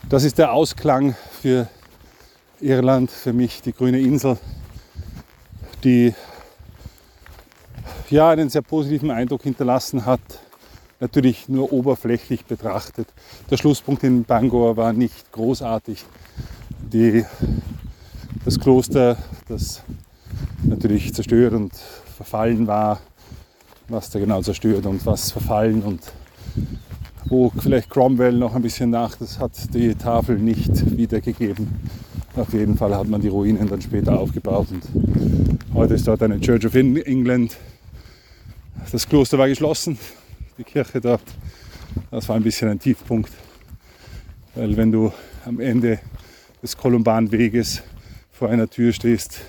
Das 0.08 0.24
ist 0.24 0.38
der 0.38 0.52
Ausklang 0.52 1.14
für 1.40 1.68
Irland, 2.60 3.10
für 3.10 3.32
mich 3.32 3.62
die 3.62 3.72
grüne 3.72 4.00
Insel, 4.00 4.38
die 5.84 6.14
ja 8.10 8.30
einen 8.30 8.48
sehr 8.48 8.62
positiven 8.62 9.10
Eindruck 9.10 9.42
hinterlassen 9.42 10.06
hat. 10.06 10.20
Natürlich 11.00 11.48
nur 11.48 11.72
oberflächlich 11.72 12.44
betrachtet. 12.44 13.06
Der 13.50 13.56
Schlusspunkt 13.56 14.02
in 14.02 14.24
Bangor 14.24 14.76
war 14.76 14.92
nicht 14.92 15.30
großartig. 15.30 16.04
Die, 16.92 17.24
das 18.44 18.58
Kloster, 18.58 19.16
das 19.46 19.82
natürlich 20.64 21.14
zerstört 21.14 21.54
und 21.54 21.72
verfallen 22.16 22.66
war, 22.66 22.98
was 23.88 24.10
da 24.10 24.18
genau 24.18 24.42
zerstört 24.42 24.86
und 24.86 25.06
was 25.06 25.30
verfallen 25.30 25.82
und 25.82 26.00
wo 27.26 27.52
vielleicht 27.56 27.90
Cromwell 27.90 28.32
noch 28.32 28.54
ein 28.54 28.62
bisschen 28.62 28.90
nach, 28.90 29.14
das 29.16 29.38
hat 29.38 29.52
die 29.74 29.94
Tafel 29.94 30.38
nicht 30.38 30.96
wiedergegeben. 30.96 31.68
Auf 32.36 32.52
jeden 32.52 32.76
Fall 32.76 32.94
hat 32.94 33.06
man 33.06 33.20
die 33.20 33.28
Ruinen 33.28 33.68
dann 33.68 33.80
später 33.80 34.18
aufgebaut 34.18 34.68
und 34.70 34.82
heute 35.74 35.94
ist 35.94 36.08
dort 36.08 36.22
eine 36.22 36.40
Church 36.40 36.66
of 36.66 36.74
England. 36.74 37.56
Das 38.90 39.08
Kloster 39.08 39.38
war 39.38 39.48
geschlossen, 39.48 39.98
die 40.58 40.64
Kirche 40.64 41.00
dort. 41.00 41.22
Das 42.10 42.28
war 42.28 42.36
ein 42.36 42.42
bisschen 42.42 42.68
ein 42.68 42.80
Tiefpunkt, 42.80 43.30
weil 44.56 44.76
wenn 44.76 44.90
du 44.90 45.12
am 45.44 45.60
Ende 45.60 46.00
des 46.62 46.76
Kolumbanweges 46.76 47.82
vor 48.32 48.50
einer 48.50 48.68
Tür 48.68 48.92
stehst, 48.92 49.40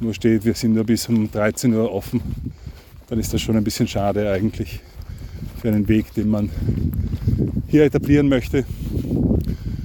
nur 0.00 0.12
steht, 0.12 0.44
wir 0.44 0.54
sind 0.54 0.74
nur 0.74 0.84
bis 0.84 1.08
um 1.08 1.30
13 1.30 1.72
Uhr 1.74 1.92
offen, 1.92 2.20
dann 3.08 3.20
ist 3.20 3.32
das 3.32 3.40
schon 3.40 3.56
ein 3.56 3.62
bisschen 3.62 3.86
schade 3.86 4.30
eigentlich 4.30 4.80
für 5.60 5.68
einen 5.68 5.86
Weg, 5.86 6.12
den 6.14 6.28
man 6.28 6.50
hier 7.68 7.84
etablieren 7.84 8.28
möchte, 8.28 8.64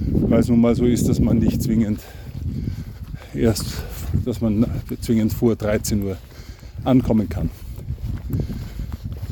weil 0.08 0.40
es 0.40 0.48
nun 0.48 0.60
mal 0.60 0.74
so 0.74 0.86
ist, 0.86 1.08
dass 1.08 1.20
man 1.20 1.38
nicht 1.38 1.62
zwingend 1.62 2.00
erst, 3.32 3.64
dass 4.24 4.40
man 4.40 4.66
zwingend 5.00 5.32
vor 5.32 5.54
13 5.54 6.02
Uhr 6.02 6.16
ankommen 6.84 7.28
kann. 7.28 7.48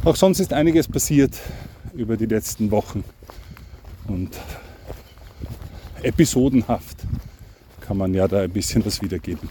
Auch 0.06 0.14
sonst 0.14 0.38
ist 0.38 0.52
einiges 0.52 0.86
passiert 0.86 1.36
über 1.92 2.16
die 2.16 2.26
letzten 2.26 2.70
Wochen 2.70 3.02
und 4.06 4.38
episodenhaft 6.00 6.98
kann 7.80 7.96
man 7.96 8.14
ja 8.14 8.28
da 8.28 8.42
ein 8.42 8.52
bisschen 8.52 8.86
was 8.86 9.02
wiedergeben. 9.02 9.48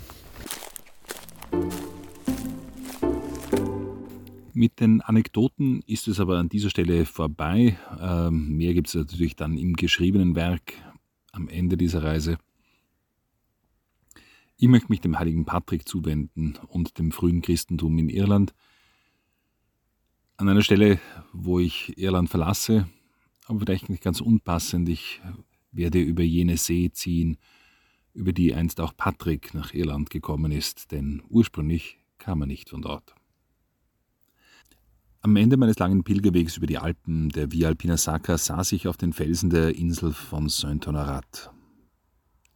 Mit 4.53 4.79
den 4.79 5.01
Anekdoten 5.01 5.81
ist 5.88 6.07
es 6.07 6.21
aber 6.21 6.38
an 6.38 6.47
dieser 6.47 6.69
Stelle 6.69 7.05
vorbei. 7.05 7.77
Ähm, 8.00 8.55
mehr 8.55 8.74
gibt 8.74 8.88
es 8.88 8.95
natürlich 8.95 9.35
dann 9.35 9.57
im 9.57 9.74
geschriebenen 9.74 10.38
Werk 10.38 10.71
am 11.33 11.50
Ende 11.50 11.75
dieser 11.75 12.01
Reise. 12.01 12.38
Ich 14.55 14.69
möchte 14.69 14.88
mich 14.88 15.01
dem 15.01 15.19
heiligen 15.19 15.43
Patrick 15.43 15.85
zuwenden 15.85 16.57
und 16.69 16.97
dem 16.97 17.12
frühen 17.12 17.41
Christentum 17.41 18.00
in 18.00 18.07
Irland. 18.07 18.53
An 20.38 20.50
einer 20.50 20.63
Stelle, 20.63 21.00
wo 21.32 21.60
ich 21.60 21.98
Irland 21.98 22.30
verlasse, 22.30 22.89
aber 23.46 23.60
vielleicht 23.62 23.89
nicht 23.89 24.04
ganz 24.04 24.20
unpassend, 24.20 24.89
ich 24.89 25.22
werde 25.72 26.01
über 26.01 26.24
jene 26.24 26.58
See 26.58 26.92
ziehen, 26.92 27.38
über 28.13 28.34
die 28.34 28.54
einst 28.54 28.82
auch 28.82 28.98
Patrick 28.98 29.54
nach 29.54 29.74
Irland 29.74 30.10
gekommen 30.10 30.51
ist, 30.51 30.92
denn 30.92 31.24
ursprünglich 31.30 32.00
kam 32.18 32.42
er 32.42 32.48
nicht 32.48 32.70
von 32.70 32.82
dort. 32.82 33.15
Am 35.22 35.38
Ende 35.38 35.56
meines 35.56 35.80
langen 35.80 36.04
Pilgerwegs 36.04 36.58
über 36.58 36.68
die 36.68 36.80
Alpen 36.80 37.30
der 37.30 37.54
Via 37.54 37.70
Alpina 37.70 37.96
Sacra 37.96 38.38
saß 38.38 38.74
ich 38.74 38.89
auf 38.89 38.98
den 38.98 39.13
Felsen 39.13 39.50
der 39.50 39.74
Insel 39.75 40.12
von 40.12 40.50
Saint-Honorat. 40.50 41.51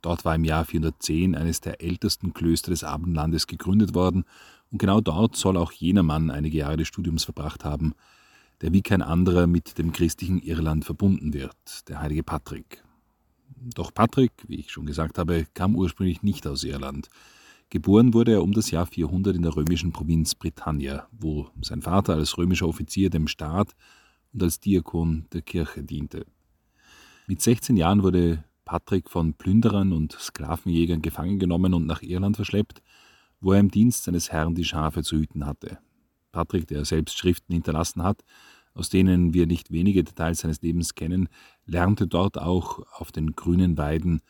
Dort 0.01 0.25
war 0.25 0.35
im 0.35 0.43
Jahr 0.43 0.65
410 0.65 1.33
eines 1.33 1.61
der 1.61 1.81
ältesten 1.81 2.33
Klöster 2.33 2.71
des 2.71 2.83
Abendlandes 2.83 3.47
gegründet 3.47 3.95
worden, 3.95 4.25
und 4.71 4.77
genau 4.77 5.01
dort 5.01 5.35
soll 5.35 5.57
auch 5.57 5.71
jener 5.71 6.03
Mann 6.03 6.29
einige 6.29 6.59
Jahre 6.59 6.77
des 6.77 6.87
Studiums 6.87 7.23
verbracht 7.23 7.65
haben, 7.65 7.93
der 8.61 8.73
wie 8.73 8.81
kein 8.81 9.01
anderer 9.01 9.47
mit 9.47 9.77
dem 9.77 9.91
christlichen 9.91 10.39
Irland 10.39 10.85
verbunden 10.85 11.33
wird, 11.33 11.87
der 11.87 12.01
heilige 12.01 12.23
Patrick. 12.23 12.83
Doch 13.55 13.93
Patrick, 13.93 14.31
wie 14.47 14.55
ich 14.55 14.71
schon 14.71 14.85
gesagt 14.85 15.17
habe, 15.17 15.45
kam 15.53 15.75
ursprünglich 15.75 16.23
nicht 16.23 16.45
aus 16.47 16.63
Irland. 16.63 17.09
Geboren 17.69 18.13
wurde 18.13 18.33
er 18.33 18.43
um 18.43 18.53
das 18.53 18.71
Jahr 18.71 18.85
400 18.85 19.35
in 19.35 19.43
der 19.43 19.55
römischen 19.55 19.91
Provinz 19.91 20.33
Britannia, 20.33 21.07
wo 21.11 21.49
sein 21.61 21.81
Vater 21.81 22.15
als 22.15 22.37
römischer 22.37 22.67
Offizier 22.67 23.09
dem 23.09 23.27
Staat 23.27 23.75
und 24.33 24.41
als 24.41 24.59
Diakon 24.59 25.25
der 25.33 25.41
Kirche 25.41 25.83
diente. 25.83 26.25
Mit 27.27 27.41
16 27.41 27.77
Jahren 27.77 28.01
wurde 28.01 28.43
Patrick 28.65 29.09
von 29.09 29.33
Plünderern 29.33 29.93
und 29.93 30.13
Sklavenjägern 30.13 31.01
gefangen 31.01 31.37
genommen 31.37 31.73
und 31.73 31.85
nach 31.85 32.01
Irland 32.01 32.35
verschleppt, 32.35 32.81
wo 33.41 33.53
er 33.53 33.59
im 33.59 33.71
Dienst 33.71 34.03
seines 34.03 34.31
Herrn 34.31 34.55
die 34.55 34.65
Schafe 34.65 35.03
zu 35.03 35.17
hüten 35.17 35.45
hatte. 35.45 35.79
Patrick, 36.31 36.67
der 36.67 36.85
selbst 36.85 37.17
Schriften 37.17 37.53
hinterlassen 37.53 38.03
hat, 38.03 38.23
aus 38.73 38.89
denen 38.89 39.33
wir 39.33 39.47
nicht 39.47 39.71
wenige 39.71 40.03
Details 40.03 40.39
seines 40.39 40.61
Lebens 40.61 40.95
kennen, 40.95 41.27
lernte 41.65 42.07
dort 42.07 42.37
auch 42.37 42.79
auf 42.93 43.11
den 43.11 43.35
grünen 43.35 43.77
Weiden 43.77 44.21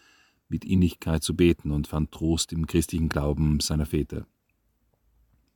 mit 0.48 0.66
Innigkeit 0.66 1.24
zu 1.24 1.36
beten 1.36 1.72
und 1.72 1.88
fand 1.88 2.12
Trost 2.12 2.52
im 2.54 2.66
christlichen 2.66 3.10
Glauben 3.10 3.60
seiner 3.60 3.86
Väter. 3.86 4.26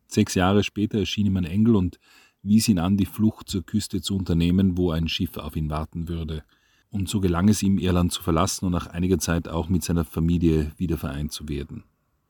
Sechs 0.07 0.35
Jahre 0.35 0.63
später 0.63 0.99
erschien 0.99 1.25
ihm 1.25 1.37
ein 1.37 1.45
Engel 1.45 1.75
und 1.75 1.99
wies 2.43 2.67
ihn 2.67 2.77
an, 2.77 2.97
die 2.97 3.05
Flucht 3.05 3.49
zur 3.49 3.65
Küste 3.65 4.01
zu 4.01 4.15
unternehmen, 4.15 4.77
wo 4.77 4.91
ein 4.91 5.07
Schiff 5.07 5.37
auf 5.37 5.55
ihn 5.55 5.69
warten 5.69 6.07
würde. 6.07 6.43
Und 6.89 7.09
so 7.09 7.19
gelang 7.19 7.49
es 7.49 7.63
ihm, 7.63 7.79
Irland 7.79 8.11
zu 8.11 8.21
verlassen 8.21 8.65
und 8.65 8.73
nach 8.73 8.85
einiger 8.85 9.17
Zeit 9.17 9.47
auch 9.47 9.69
mit 9.69 9.83
seiner 9.83 10.05
Familie 10.05 10.71
wieder 10.77 10.97
vereint 10.97 11.31
zu 11.31 11.49
werden. 11.49 11.83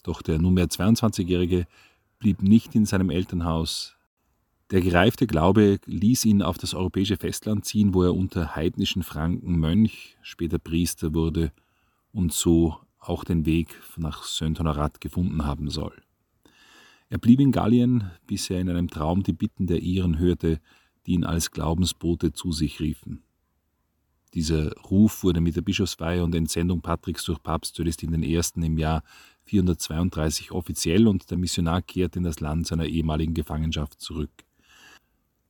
Doch 0.04 0.22
der 0.22 0.40
nunmehr 0.40 0.68
22-Jährige 0.68 1.66
blieb 2.20 2.42
nicht 2.42 2.76
in 2.76 2.86
seinem 2.86 3.10
Elternhaus. 3.10 3.96
Der 4.72 4.82
gereifte 4.82 5.28
Glaube 5.28 5.80
ließ 5.86 6.26
ihn 6.26 6.42
auf 6.42 6.58
das 6.58 6.74
europäische 6.74 7.18
Festland 7.18 7.66
ziehen, 7.66 7.94
wo 7.94 8.04
er 8.04 8.16
unter 8.16 8.56
heidnischen 8.56 9.04
Franken 9.04 9.58
Mönch, 9.58 10.18
später 10.22 10.60
Priester 10.60 11.14
wurde 11.14 11.52
und 12.12 12.34
so 12.34 12.78
auch 13.00 13.24
den 13.24 13.46
Weg 13.46 13.76
nach 13.98 14.24
Saint-Honorat 14.24 15.02
gefunden 15.02 15.46
haben 15.46 15.70
soll. 15.70 16.02
Er 17.10 17.18
blieb 17.18 17.40
in 17.40 17.52
Gallien, 17.52 18.10
bis 18.26 18.50
er 18.50 18.60
in 18.60 18.70
einem 18.70 18.90
Traum 18.90 19.24
die 19.24 19.34
Bitten 19.34 19.68
der 19.68 19.82
Iren 19.82 20.18
hörte, 20.18 20.60
die 21.06 21.12
ihn 21.12 21.26
als 21.26 21.52
Glaubensbote 21.52 22.34
zu 22.34 22.52
sich 22.52 22.80
riefen. 22.80 23.24
Dieser 24.34 24.72
Ruf 24.90 25.24
wurde 25.24 25.42
mit 25.42 25.56
der 25.56 25.62
Bischofsweihe 25.62 26.24
und 26.24 26.34
Entsendung 26.34 26.82
Patricks 26.82 27.26
durch 27.26 27.44
Papst 27.44 27.76
Celestin 27.76 28.24
I. 28.24 28.42
im 28.56 28.78
Jahr 28.80 29.04
432 29.46 30.52
offiziell 30.52 31.08
und 31.08 31.30
der 31.30 31.38
Missionar 31.38 31.82
kehrte 31.82 32.20
in 32.20 32.24
das 32.24 32.40
Land 32.40 32.68
seiner 32.68 32.86
ehemaligen 32.86 33.34
Gefangenschaft 33.34 34.00
zurück. 34.00 34.32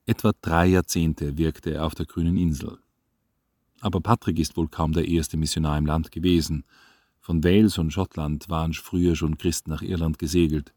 Etwa 0.06 0.32
drei 0.42 0.68
Jahrzehnte 0.68 1.38
wirkte 1.38 1.74
er 1.74 1.86
auf 1.86 1.96
der 1.96 2.06
grünen 2.06 2.38
Insel. 2.38 2.80
Aber 3.82 4.02
Patrick 4.02 4.40
ist 4.40 4.58
wohl 4.58 4.68
kaum 4.68 4.94
der 4.94 5.08
erste 5.08 5.38
Missionar 5.38 5.78
im 5.78 5.86
Land 5.86 6.12
gewesen. 6.12 6.64
Von 7.20 7.44
Wales 7.44 7.78
und 7.78 7.92
Schottland 7.92 8.50
waren 8.50 8.74
früher 8.74 9.16
schon 9.16 9.38
Christen 9.38 9.70
nach 9.70 9.82
Irland 9.82 10.20
gesegelt. 10.20 10.74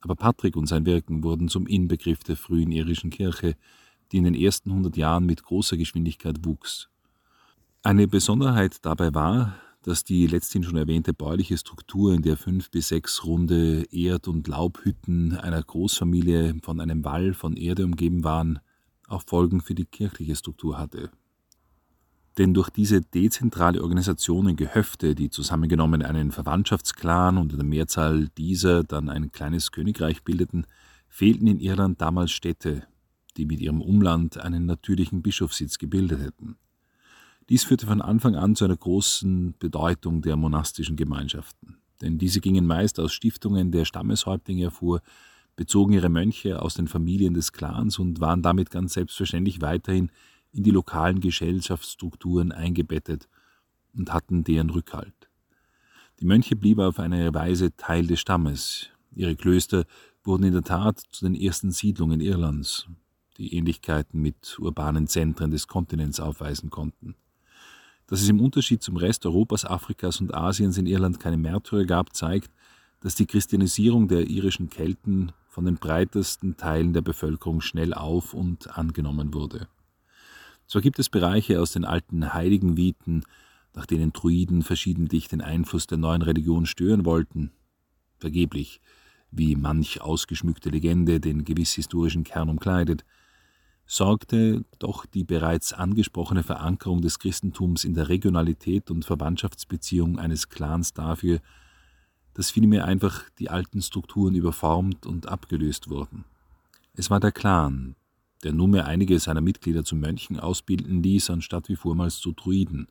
Aber 0.00 0.14
Patrick 0.14 0.56
und 0.56 0.66
sein 0.66 0.86
Wirken 0.86 1.24
wurden 1.24 1.48
zum 1.48 1.66
Inbegriff 1.66 2.22
der 2.24 2.36
frühen 2.36 2.70
irischen 2.70 3.10
Kirche, 3.10 3.56
die 4.12 4.18
in 4.18 4.24
den 4.24 4.34
ersten 4.34 4.72
hundert 4.72 4.96
Jahren 4.96 5.26
mit 5.26 5.42
großer 5.42 5.76
Geschwindigkeit 5.76 6.44
wuchs 6.44 6.88
eine 7.84 8.08
Besonderheit 8.08 8.78
dabei 8.82 9.14
war, 9.14 9.56
dass 9.84 10.02
die 10.02 10.26
letzthin 10.26 10.64
schon 10.64 10.76
erwähnte 10.76 11.12
bäuerliche 11.12 11.58
Struktur, 11.58 12.14
in 12.14 12.22
der 12.22 12.38
fünf 12.38 12.70
bis 12.70 12.88
sechs 12.88 13.24
runde 13.24 13.84
Erd- 13.90 14.28
und 14.28 14.48
Laubhütten 14.48 15.36
einer 15.36 15.62
Großfamilie 15.62 16.56
von 16.62 16.80
einem 16.80 17.04
Wall 17.04 17.34
von 17.34 17.54
Erde 17.54 17.84
umgeben 17.84 18.24
waren, 18.24 18.60
auch 19.08 19.22
Folgen 19.26 19.60
für 19.60 19.74
die 19.74 19.84
kirchliche 19.84 20.36
Struktur 20.36 20.78
hatte. 20.78 21.10
Denn 22.38 22.54
durch 22.54 22.70
diese 22.70 23.02
dezentrale 23.02 23.82
Organisation 23.82 24.48
in 24.48 24.56
Gehöfte, 24.56 25.14
die 25.14 25.28
zusammengenommen 25.28 26.02
einen 26.02 26.32
Verwandtschaftsclan 26.32 27.36
und 27.36 27.52
in 27.52 27.58
der 27.58 27.66
Mehrzahl 27.66 28.28
dieser 28.38 28.84
dann 28.84 29.10
ein 29.10 29.32
kleines 29.32 29.70
Königreich 29.70 30.24
bildeten, 30.24 30.66
fehlten 31.08 31.46
in 31.46 31.60
Irland 31.60 32.00
damals 32.00 32.32
Städte, 32.32 32.88
die 33.36 33.44
mit 33.44 33.60
ihrem 33.60 33.82
Umland 33.82 34.38
einen 34.38 34.64
natürlichen 34.64 35.20
Bischofssitz 35.20 35.76
gebildet 35.76 36.22
hätten. 36.22 36.56
Dies 37.50 37.64
führte 37.64 37.86
von 37.86 38.00
Anfang 38.00 38.36
an 38.36 38.56
zu 38.56 38.64
einer 38.64 38.76
großen 38.76 39.54
Bedeutung 39.58 40.22
der 40.22 40.36
monastischen 40.36 40.96
Gemeinschaften, 40.96 41.76
denn 42.00 42.16
diese 42.16 42.40
gingen 42.40 42.66
meist 42.66 42.98
aus 42.98 43.12
Stiftungen 43.12 43.70
der 43.70 43.84
Stammeshäuptlinge 43.84 44.62
hervor, 44.62 45.02
bezogen 45.54 45.92
ihre 45.92 46.08
Mönche 46.08 46.62
aus 46.62 46.74
den 46.74 46.88
Familien 46.88 47.34
des 47.34 47.52
Clans 47.52 47.98
und 47.98 48.20
waren 48.20 48.40
damit 48.40 48.70
ganz 48.70 48.94
selbstverständlich 48.94 49.60
weiterhin 49.60 50.10
in 50.52 50.62
die 50.62 50.70
lokalen 50.70 51.20
Gesellschaftsstrukturen 51.20 52.50
eingebettet 52.50 53.28
und 53.94 54.12
hatten 54.12 54.42
deren 54.42 54.70
Rückhalt. 54.70 55.28
Die 56.20 56.24
Mönche 56.24 56.56
blieben 56.56 56.80
auf 56.80 56.98
eine 56.98 57.34
Weise 57.34 57.76
Teil 57.76 58.06
des 58.06 58.20
Stammes. 58.20 58.88
Ihre 59.14 59.36
Klöster 59.36 59.84
wurden 60.22 60.44
in 60.44 60.52
der 60.54 60.62
Tat 60.62 61.02
zu 61.10 61.26
den 61.26 61.34
ersten 61.34 61.72
Siedlungen 61.72 62.20
Irlands, 62.20 62.86
die 63.36 63.54
Ähnlichkeiten 63.54 64.22
mit 64.22 64.58
urbanen 64.58 65.08
Zentren 65.08 65.50
des 65.50 65.68
Kontinents 65.68 66.20
aufweisen 66.20 66.70
konnten. 66.70 67.16
Dass 68.06 68.20
es 68.20 68.28
im 68.28 68.40
Unterschied 68.40 68.82
zum 68.82 68.96
Rest 68.96 69.24
Europas, 69.24 69.64
Afrikas 69.64 70.20
und 70.20 70.34
Asiens 70.34 70.76
in 70.76 70.86
Irland 70.86 71.20
keine 71.20 71.36
Märtyrer 71.36 71.84
gab, 71.84 72.14
zeigt, 72.14 72.50
dass 73.00 73.14
die 73.14 73.26
Christianisierung 73.26 74.08
der 74.08 74.28
irischen 74.28 74.70
Kelten 74.70 75.32
von 75.48 75.64
den 75.64 75.76
breitesten 75.76 76.56
Teilen 76.56 76.92
der 76.92 77.02
Bevölkerung 77.02 77.60
schnell 77.60 77.94
auf 77.94 78.34
und 78.34 78.76
angenommen 78.76 79.34
wurde. 79.34 79.68
Zwar 80.66 80.82
gibt 80.82 80.98
es 80.98 81.08
Bereiche 81.08 81.60
aus 81.60 81.72
den 81.72 81.84
alten 81.84 82.32
heiligen 82.34 82.76
Viten, 82.76 83.24
nach 83.74 83.86
denen 83.86 84.12
Druiden 84.12 84.62
verschiedentlich 84.62 85.28
den 85.28 85.40
Einfluss 85.40 85.86
der 85.86 85.98
neuen 85.98 86.22
Religion 86.22 86.66
stören 86.66 87.04
wollten, 87.04 87.52
vergeblich, 88.18 88.80
wie 89.30 89.56
manch 89.56 90.00
ausgeschmückte 90.00 90.70
Legende 90.70 91.20
den 91.20 91.44
gewiss 91.44 91.72
historischen 91.74 92.24
Kern 92.24 92.48
umkleidet, 92.48 93.04
sorgte 93.86 94.64
doch 94.78 95.06
die 95.06 95.24
bereits 95.24 95.72
angesprochene 95.72 96.42
Verankerung 96.42 97.02
des 97.02 97.18
Christentums 97.18 97.84
in 97.84 97.94
der 97.94 98.08
Regionalität 98.08 98.90
und 98.90 99.04
Verwandtschaftsbeziehung 99.04 100.18
eines 100.18 100.48
Clans 100.48 100.94
dafür, 100.94 101.40
dass 102.34 102.50
vielmehr 102.50 102.84
einfach 102.84 103.22
die 103.38 103.50
alten 103.50 103.80
Strukturen 103.82 104.34
überformt 104.34 105.06
und 105.06 105.28
abgelöst 105.28 105.88
wurden. 105.88 106.24
Es 106.94 107.10
war 107.10 107.20
der 107.20 107.32
Clan, 107.32 107.94
der 108.42 108.52
nunmehr 108.52 108.86
einige 108.86 109.18
seiner 109.18 109.40
Mitglieder 109.40 109.84
zu 109.84 109.96
Mönchen 109.96 110.38
ausbilden 110.38 111.02
ließ, 111.02 111.30
anstatt 111.30 111.68
wie 111.68 111.76
vormals 111.76 112.18
zu 112.18 112.32
Druiden, 112.32 112.88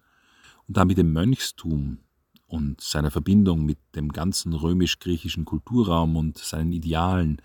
und 0.67 0.77
damit 0.77 0.97
dem 0.97 1.11
Mönchstum 1.11 1.99
und 2.47 2.79
seiner 2.79 3.11
Verbindung 3.11 3.65
mit 3.65 3.79
dem 3.95 4.11
ganzen 4.11 4.53
römisch-griechischen 4.53 5.43
Kulturraum 5.43 6.15
und 6.15 6.37
seinen 6.37 6.71
Idealen 6.71 7.41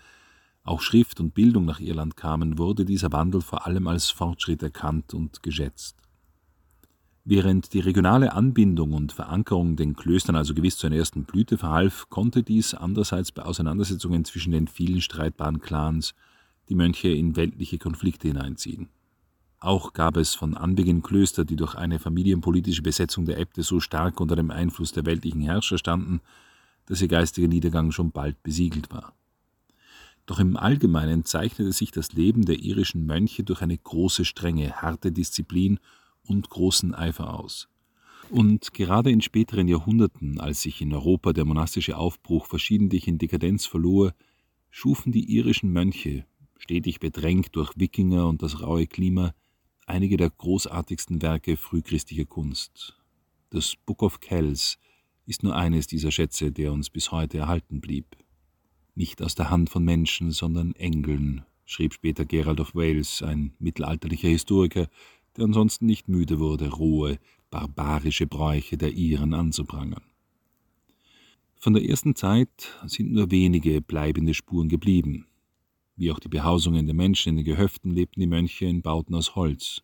auch 0.69 0.81
Schrift 0.81 1.19
und 1.19 1.33
Bildung 1.33 1.65
nach 1.65 1.79
Irland 1.79 2.15
kamen, 2.15 2.57
wurde 2.57 2.85
dieser 2.85 3.11
Wandel 3.11 3.41
vor 3.41 3.65
allem 3.65 3.87
als 3.87 4.09
Fortschritt 4.09 4.61
erkannt 4.61 5.13
und 5.13 5.41
geschätzt. 5.41 5.97
Während 7.25 7.73
die 7.73 7.79
regionale 7.79 8.33
Anbindung 8.33 8.93
und 8.93 9.11
Verankerung 9.11 9.75
den 9.75 9.95
Klöstern 9.95 10.35
also 10.35 10.53
gewiss 10.53 10.77
zur 10.77 10.91
ersten 10.91 11.25
Blüte 11.25 11.57
verhalf, 11.57 12.07
konnte 12.09 12.43
dies 12.43 12.73
andererseits 12.73 13.31
bei 13.31 13.43
Auseinandersetzungen 13.43 14.25
zwischen 14.25 14.51
den 14.51 14.67
vielen 14.67 15.01
streitbaren 15.01 15.59
Clans 15.59 16.13
die 16.69 16.75
Mönche 16.75 17.09
in 17.09 17.35
weltliche 17.35 17.77
Konflikte 17.77 18.27
hineinziehen. 18.27 18.89
Auch 19.59 19.93
gab 19.93 20.17
es 20.17 20.35
von 20.35 20.55
Anbeginn 20.55 21.03
Klöster, 21.03 21.45
die 21.45 21.55
durch 21.55 21.75
eine 21.75 21.99
familienpolitische 21.99 22.81
Besetzung 22.81 23.25
der 23.25 23.37
Äbte 23.39 23.63
so 23.63 23.79
stark 23.79 24.21
unter 24.21 24.35
dem 24.35 24.51
Einfluss 24.51 24.93
der 24.93 25.05
weltlichen 25.05 25.41
Herrscher 25.41 25.77
standen, 25.77 26.21
dass 26.85 27.01
ihr 27.01 27.09
geistiger 27.09 27.47
Niedergang 27.47 27.91
schon 27.91 28.11
bald 28.11 28.41
besiegelt 28.41 28.91
war. 28.91 29.13
Doch 30.29 30.37
im 30.37 30.57
Allgemeinen 30.57 31.25
zeichnete 31.25 31.71
sich 31.71 31.89
das 31.89 32.13
Leben 32.13 32.45
der 32.45 32.59
irischen 32.59 33.03
Mönche 33.07 33.43
durch 33.43 33.63
eine 33.63 33.75
große 33.75 34.25
Strenge, 34.25 34.73
harte 34.73 35.11
Disziplin 35.11 35.79
und 36.21 36.51
großen 36.51 36.93
Eifer 36.93 37.33
aus. 37.33 37.67
Und 38.29 38.71
gerade 38.75 39.09
in 39.09 39.21
späteren 39.21 39.67
Jahrhunderten, 39.67 40.39
als 40.39 40.61
sich 40.61 40.81
in 40.81 40.93
Europa 40.93 41.33
der 41.33 41.45
monastische 41.45 41.97
Aufbruch 41.97 42.45
verschiedentlich 42.45 43.07
in 43.07 43.17
Dekadenz 43.17 43.65
verlor, 43.65 44.13
schufen 44.69 45.11
die 45.11 45.35
irischen 45.35 45.73
Mönche, 45.73 46.27
stetig 46.59 46.99
bedrängt 46.99 47.55
durch 47.55 47.73
Wikinger 47.75 48.27
und 48.27 48.43
das 48.43 48.61
raue 48.61 48.85
Klima, 48.85 49.33
einige 49.87 50.15
der 50.15 50.29
großartigsten 50.29 51.23
Werke 51.23 51.57
frühchristlicher 51.57 52.25
Kunst. 52.25 52.99
Das 53.49 53.73
Book 53.83 54.03
of 54.03 54.19
Kells 54.19 54.77
ist 55.25 55.41
nur 55.41 55.55
eines 55.55 55.87
dieser 55.87 56.11
Schätze, 56.11 56.51
der 56.51 56.71
uns 56.71 56.91
bis 56.91 57.11
heute 57.11 57.39
erhalten 57.39 57.81
blieb 57.81 58.15
nicht 58.99 59.21
aus 59.21 59.33
der 59.33 59.49
Hand 59.49 59.69
von 59.69 59.83
Menschen, 59.83 60.31
sondern 60.31 60.73
Engeln, 60.73 61.43
schrieb 61.65 61.93
später 61.93 62.25
Gerald 62.25 62.59
of 62.59 62.75
Wales, 62.75 63.23
ein 63.23 63.53
mittelalterlicher 63.57 64.27
Historiker, 64.27 64.89
der 65.37 65.45
ansonsten 65.45 65.85
nicht 65.85 66.09
müde 66.09 66.37
wurde, 66.37 66.69
rohe, 66.69 67.17
barbarische 67.49 68.27
Bräuche 68.27 68.77
der 68.77 68.91
Iren 68.91 69.33
anzuprangern. 69.33 70.03
Von 71.55 71.73
der 71.73 71.87
ersten 71.87 72.13
Zeit 72.13 72.77
sind 72.87 73.13
nur 73.13 73.31
wenige 73.31 73.81
bleibende 73.81 74.33
Spuren 74.33 74.67
geblieben. 74.67 75.27
Wie 75.95 76.11
auch 76.11 76.19
die 76.19 76.29
Behausungen 76.29 76.85
der 76.85 76.95
Menschen 76.95 77.29
in 77.29 77.35
den 77.37 77.45
Gehöften 77.45 77.91
lebten 77.91 78.19
die 78.19 78.27
Mönche 78.27 78.65
in 78.65 78.81
Bauten 78.81 79.15
aus 79.15 79.33
Holz. 79.35 79.81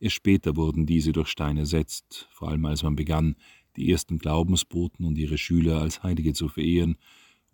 Erst 0.00 0.16
später 0.16 0.56
wurden 0.56 0.86
diese 0.86 1.12
durch 1.12 1.28
Stein 1.28 1.56
ersetzt, 1.56 2.28
vor 2.32 2.48
allem 2.48 2.64
als 2.64 2.82
man 2.82 2.96
begann, 2.96 3.36
die 3.76 3.90
ersten 3.90 4.18
Glaubensboten 4.18 5.04
und 5.04 5.16
ihre 5.18 5.38
Schüler 5.38 5.80
als 5.80 6.02
Heilige 6.02 6.32
zu 6.32 6.48
verehren 6.48 6.96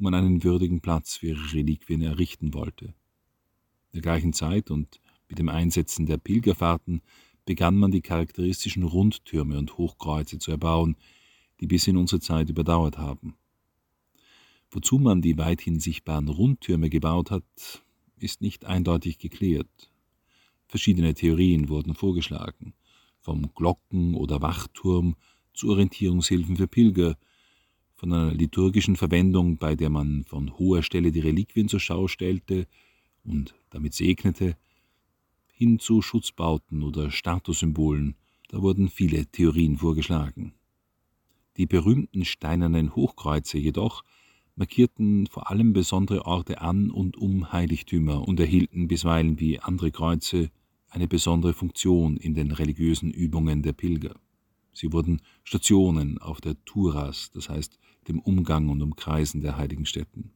man 0.02 0.14
einen 0.14 0.44
würdigen 0.44 0.80
Platz 0.80 1.16
für 1.16 1.28
ihre 1.28 1.52
Reliquien 1.52 2.02
errichten 2.02 2.54
wollte. 2.54 2.86
In 2.86 3.94
der 3.94 4.02
gleichen 4.02 4.32
Zeit 4.32 4.70
und 4.70 5.00
mit 5.28 5.38
dem 5.38 5.48
Einsetzen 5.48 6.06
der 6.06 6.18
Pilgerfahrten 6.18 7.02
begann 7.44 7.76
man 7.76 7.90
die 7.90 8.02
charakteristischen 8.02 8.82
Rundtürme 8.82 9.58
und 9.58 9.76
Hochkreuze 9.78 10.38
zu 10.38 10.50
erbauen, 10.50 10.96
die 11.60 11.66
bis 11.66 11.86
in 11.86 11.96
unsere 11.96 12.20
Zeit 12.20 12.50
überdauert 12.50 12.98
haben. 12.98 13.36
Wozu 14.70 14.98
man 14.98 15.20
die 15.20 15.36
weithin 15.36 15.80
sichtbaren 15.80 16.28
Rundtürme 16.28 16.88
gebaut 16.88 17.30
hat, 17.30 17.82
ist 18.18 18.40
nicht 18.40 18.64
eindeutig 18.64 19.18
geklärt. 19.18 19.92
Verschiedene 20.66 21.12
Theorien 21.12 21.68
wurden 21.68 21.94
vorgeschlagen, 21.94 22.72
vom 23.20 23.52
Glocken- 23.54 24.14
oder 24.14 24.40
Wachturm 24.40 25.16
zu 25.52 25.68
Orientierungshilfen 25.68 26.56
für 26.56 26.66
Pilger, 26.66 27.18
von 28.02 28.12
einer 28.12 28.32
liturgischen 28.32 28.96
Verwendung, 28.96 29.58
bei 29.58 29.76
der 29.76 29.88
man 29.88 30.24
von 30.24 30.58
hoher 30.58 30.82
Stelle 30.82 31.12
die 31.12 31.20
Reliquien 31.20 31.68
zur 31.68 31.78
Schau 31.78 32.08
stellte 32.08 32.66
und 33.22 33.54
damit 33.70 33.94
segnete, 33.94 34.56
hin 35.52 35.78
zu 35.78 36.02
Schutzbauten 36.02 36.82
oder 36.82 37.12
Statussymbolen, 37.12 38.16
da 38.48 38.60
wurden 38.60 38.88
viele 38.88 39.26
Theorien 39.26 39.76
vorgeschlagen. 39.76 40.52
Die 41.56 41.66
berühmten 41.66 42.24
steinernen 42.24 42.96
Hochkreuze 42.96 43.58
jedoch 43.58 44.02
markierten 44.56 45.28
vor 45.28 45.48
allem 45.48 45.72
besondere 45.72 46.26
Orte 46.26 46.60
an 46.60 46.90
und 46.90 47.16
um 47.16 47.52
Heiligtümer 47.52 48.26
und 48.26 48.40
erhielten 48.40 48.88
bisweilen 48.88 49.38
wie 49.38 49.60
andere 49.60 49.92
Kreuze 49.92 50.50
eine 50.88 51.06
besondere 51.06 51.54
Funktion 51.54 52.16
in 52.16 52.34
den 52.34 52.50
religiösen 52.50 53.12
Übungen 53.12 53.62
der 53.62 53.74
Pilger. 53.74 54.16
Sie 54.72 54.92
wurden 54.92 55.20
Stationen 55.44 56.18
auf 56.18 56.40
der 56.40 56.62
Turas, 56.64 57.30
das 57.32 57.48
heißt 57.48 57.78
dem 58.08 58.18
Umgang 58.20 58.68
und 58.68 58.82
Umkreisen 58.82 59.42
der 59.42 59.56
heiligen 59.56 59.86
Stätten. 59.86 60.32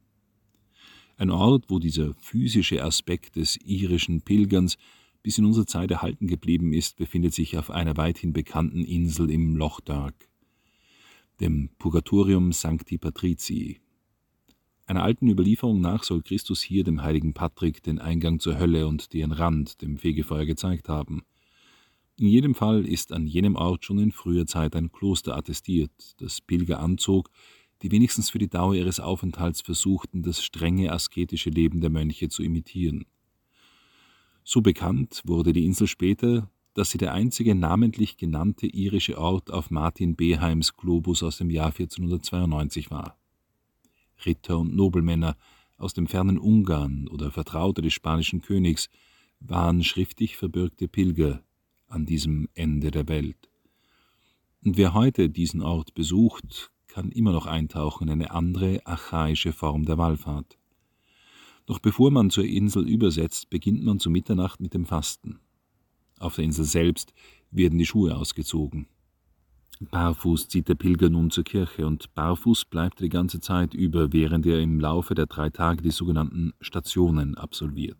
Ein 1.17 1.31
Ort, 1.31 1.65
wo 1.69 1.79
dieser 1.79 2.13
physische 2.21 2.83
Aspekt 2.83 3.35
des 3.35 3.57
irischen 3.57 4.21
Pilgerns 4.21 4.77
bis 5.23 5.39
in 5.39 5.45
unsere 5.45 5.65
Zeit 5.65 5.89
erhalten 5.89 6.27
geblieben 6.27 6.73
ist, 6.73 6.97
befindet 6.97 7.33
sich 7.33 7.57
auf 7.57 7.71
einer 7.71 7.97
weithin 7.97 8.33
bekannten 8.33 8.85
Insel 8.85 9.31
im 9.31 9.55
Loch 9.55 9.81
Dark, 9.81 10.29
dem 11.39 11.69
Purgatorium 11.79 12.51
Sancti 12.51 12.99
Patricii. 12.99 13.79
Einer 14.85 15.03
alten 15.03 15.27
Überlieferung 15.27 15.81
nach 15.81 16.03
soll 16.03 16.21
Christus 16.21 16.61
hier 16.61 16.83
dem 16.83 17.01
heiligen 17.01 17.33
Patrick 17.33 17.81
den 17.83 17.99
Eingang 17.99 18.39
zur 18.39 18.57
Hölle 18.57 18.87
und 18.87 19.11
deren 19.13 19.31
Rand 19.33 19.81
dem 19.81 19.97
Fegefeuer 19.97 20.45
gezeigt 20.45 20.87
haben– 20.87 21.23
in 22.19 22.27
jedem 22.27 22.55
Fall 22.55 22.85
ist 22.85 23.11
an 23.11 23.27
jenem 23.27 23.55
Ort 23.55 23.85
schon 23.85 23.99
in 23.99 24.11
früher 24.11 24.47
Zeit 24.47 24.75
ein 24.75 24.91
Kloster 24.91 25.37
attestiert, 25.37 25.91
das 26.17 26.41
Pilger 26.41 26.79
anzog, 26.79 27.29
die 27.83 27.91
wenigstens 27.91 28.31
für 28.31 28.39
die 28.39 28.49
Dauer 28.49 28.73
ihres 28.73 28.99
Aufenthalts 28.99 29.61
versuchten, 29.61 30.23
das 30.23 30.43
strenge 30.43 30.91
asketische 30.91 31.51
Leben 31.51 31.79
der 31.79 31.91
Mönche 31.91 32.27
zu 32.29 32.41
imitieren. 32.41 33.05
So 34.43 34.61
bekannt 34.61 35.21
wurde 35.25 35.53
die 35.53 35.65
Insel 35.65 35.87
später, 35.87 36.49
dass 36.73 36.89
sie 36.89 36.97
der 36.97 37.13
einzige 37.13 37.53
namentlich 37.53 38.17
genannte 38.17 38.65
irische 38.65 39.17
Ort 39.19 39.51
auf 39.51 39.69
Martin 39.69 40.15
Beheims 40.15 40.75
Globus 40.75 41.21
aus 41.21 41.37
dem 41.37 41.49
Jahr 41.51 41.67
1492 41.67 42.89
war. 42.89 43.19
Ritter 44.25 44.57
und 44.57 44.75
Nobelmänner 44.75 45.37
aus 45.77 45.93
dem 45.93 46.07
fernen 46.07 46.39
Ungarn 46.39 47.07
oder 47.07 47.31
Vertraute 47.31 47.83
des 47.83 47.93
spanischen 47.93 48.41
Königs 48.41 48.89
waren 49.39 49.83
schriftlich 49.83 50.37
verbürgte 50.37 50.87
Pilger, 50.87 51.43
an 51.87 52.05
diesem 52.05 52.47
Ende 52.53 52.91
der 52.91 53.07
Welt. 53.07 53.49
Und 54.63 54.77
wer 54.77 54.93
heute 54.93 55.29
diesen 55.29 55.61
Ort 55.61 55.93
besucht, 55.93 56.71
kann 56.87 57.11
immer 57.11 57.31
noch 57.31 57.45
eintauchen 57.45 58.07
in 58.07 58.13
eine 58.13 58.31
andere, 58.31 58.85
archaische 58.85 59.53
Form 59.53 59.85
der 59.85 59.97
Wallfahrt. 59.97 60.57
Doch 61.65 61.79
bevor 61.79 62.11
man 62.11 62.29
zur 62.29 62.45
Insel 62.45 62.87
übersetzt, 62.87 63.49
beginnt 63.49 63.83
man 63.83 63.99
zu 63.99 64.09
Mitternacht 64.09 64.59
mit 64.59 64.73
dem 64.73 64.85
Fasten. 64.85 65.39
Auf 66.19 66.35
der 66.35 66.45
Insel 66.45 66.65
selbst 66.65 67.13
werden 67.51 67.77
die 67.77 67.85
Schuhe 67.85 68.15
ausgezogen. 68.15 68.87
Barfuß 69.79 70.47
zieht 70.47 70.69
der 70.69 70.75
Pilger 70.75 71.09
nun 71.09 71.29
zur 71.29 71.43
Kirche 71.43 71.85
und 71.85 72.13
barfuß 72.15 72.65
bleibt 72.65 72.99
er 72.99 73.03
die 73.03 73.09
ganze 73.09 73.39
Zeit 73.39 73.75
über, 73.75 74.11
während 74.11 74.45
er 74.47 74.59
im 74.59 74.79
Laufe 74.79 75.13
der 75.13 75.27
drei 75.27 75.51
Tage 75.51 75.83
die 75.83 75.91
sogenannten 75.91 76.53
Stationen 76.61 77.35
absolviert 77.35 77.99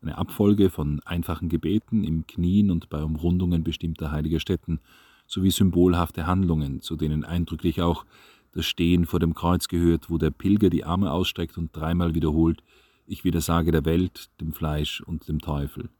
eine 0.00 0.18
Abfolge 0.18 0.70
von 0.70 1.00
einfachen 1.04 1.48
Gebeten 1.48 2.04
im 2.04 2.26
Knien 2.26 2.70
und 2.70 2.88
bei 2.88 3.02
Umrundungen 3.02 3.64
bestimmter 3.64 4.10
heiliger 4.10 4.40
Stätten 4.40 4.80
sowie 5.26 5.50
symbolhafte 5.50 6.26
Handlungen, 6.26 6.80
zu 6.80 6.96
denen 6.96 7.24
eindrücklich 7.24 7.82
auch 7.82 8.04
das 8.52 8.66
Stehen 8.66 9.06
vor 9.06 9.20
dem 9.20 9.34
Kreuz 9.34 9.68
gehört, 9.68 10.10
wo 10.10 10.18
der 10.18 10.30
Pilger 10.30 10.70
die 10.70 10.84
Arme 10.84 11.12
ausstreckt 11.12 11.58
und 11.58 11.76
dreimal 11.76 12.14
wiederholt, 12.14 12.62
ich 13.06 13.24
widersage 13.24 13.72
der 13.72 13.84
Welt, 13.84 14.30
dem 14.40 14.52
Fleisch 14.52 15.00
und 15.00 15.28
dem 15.28 15.40
Teufel. 15.40 15.90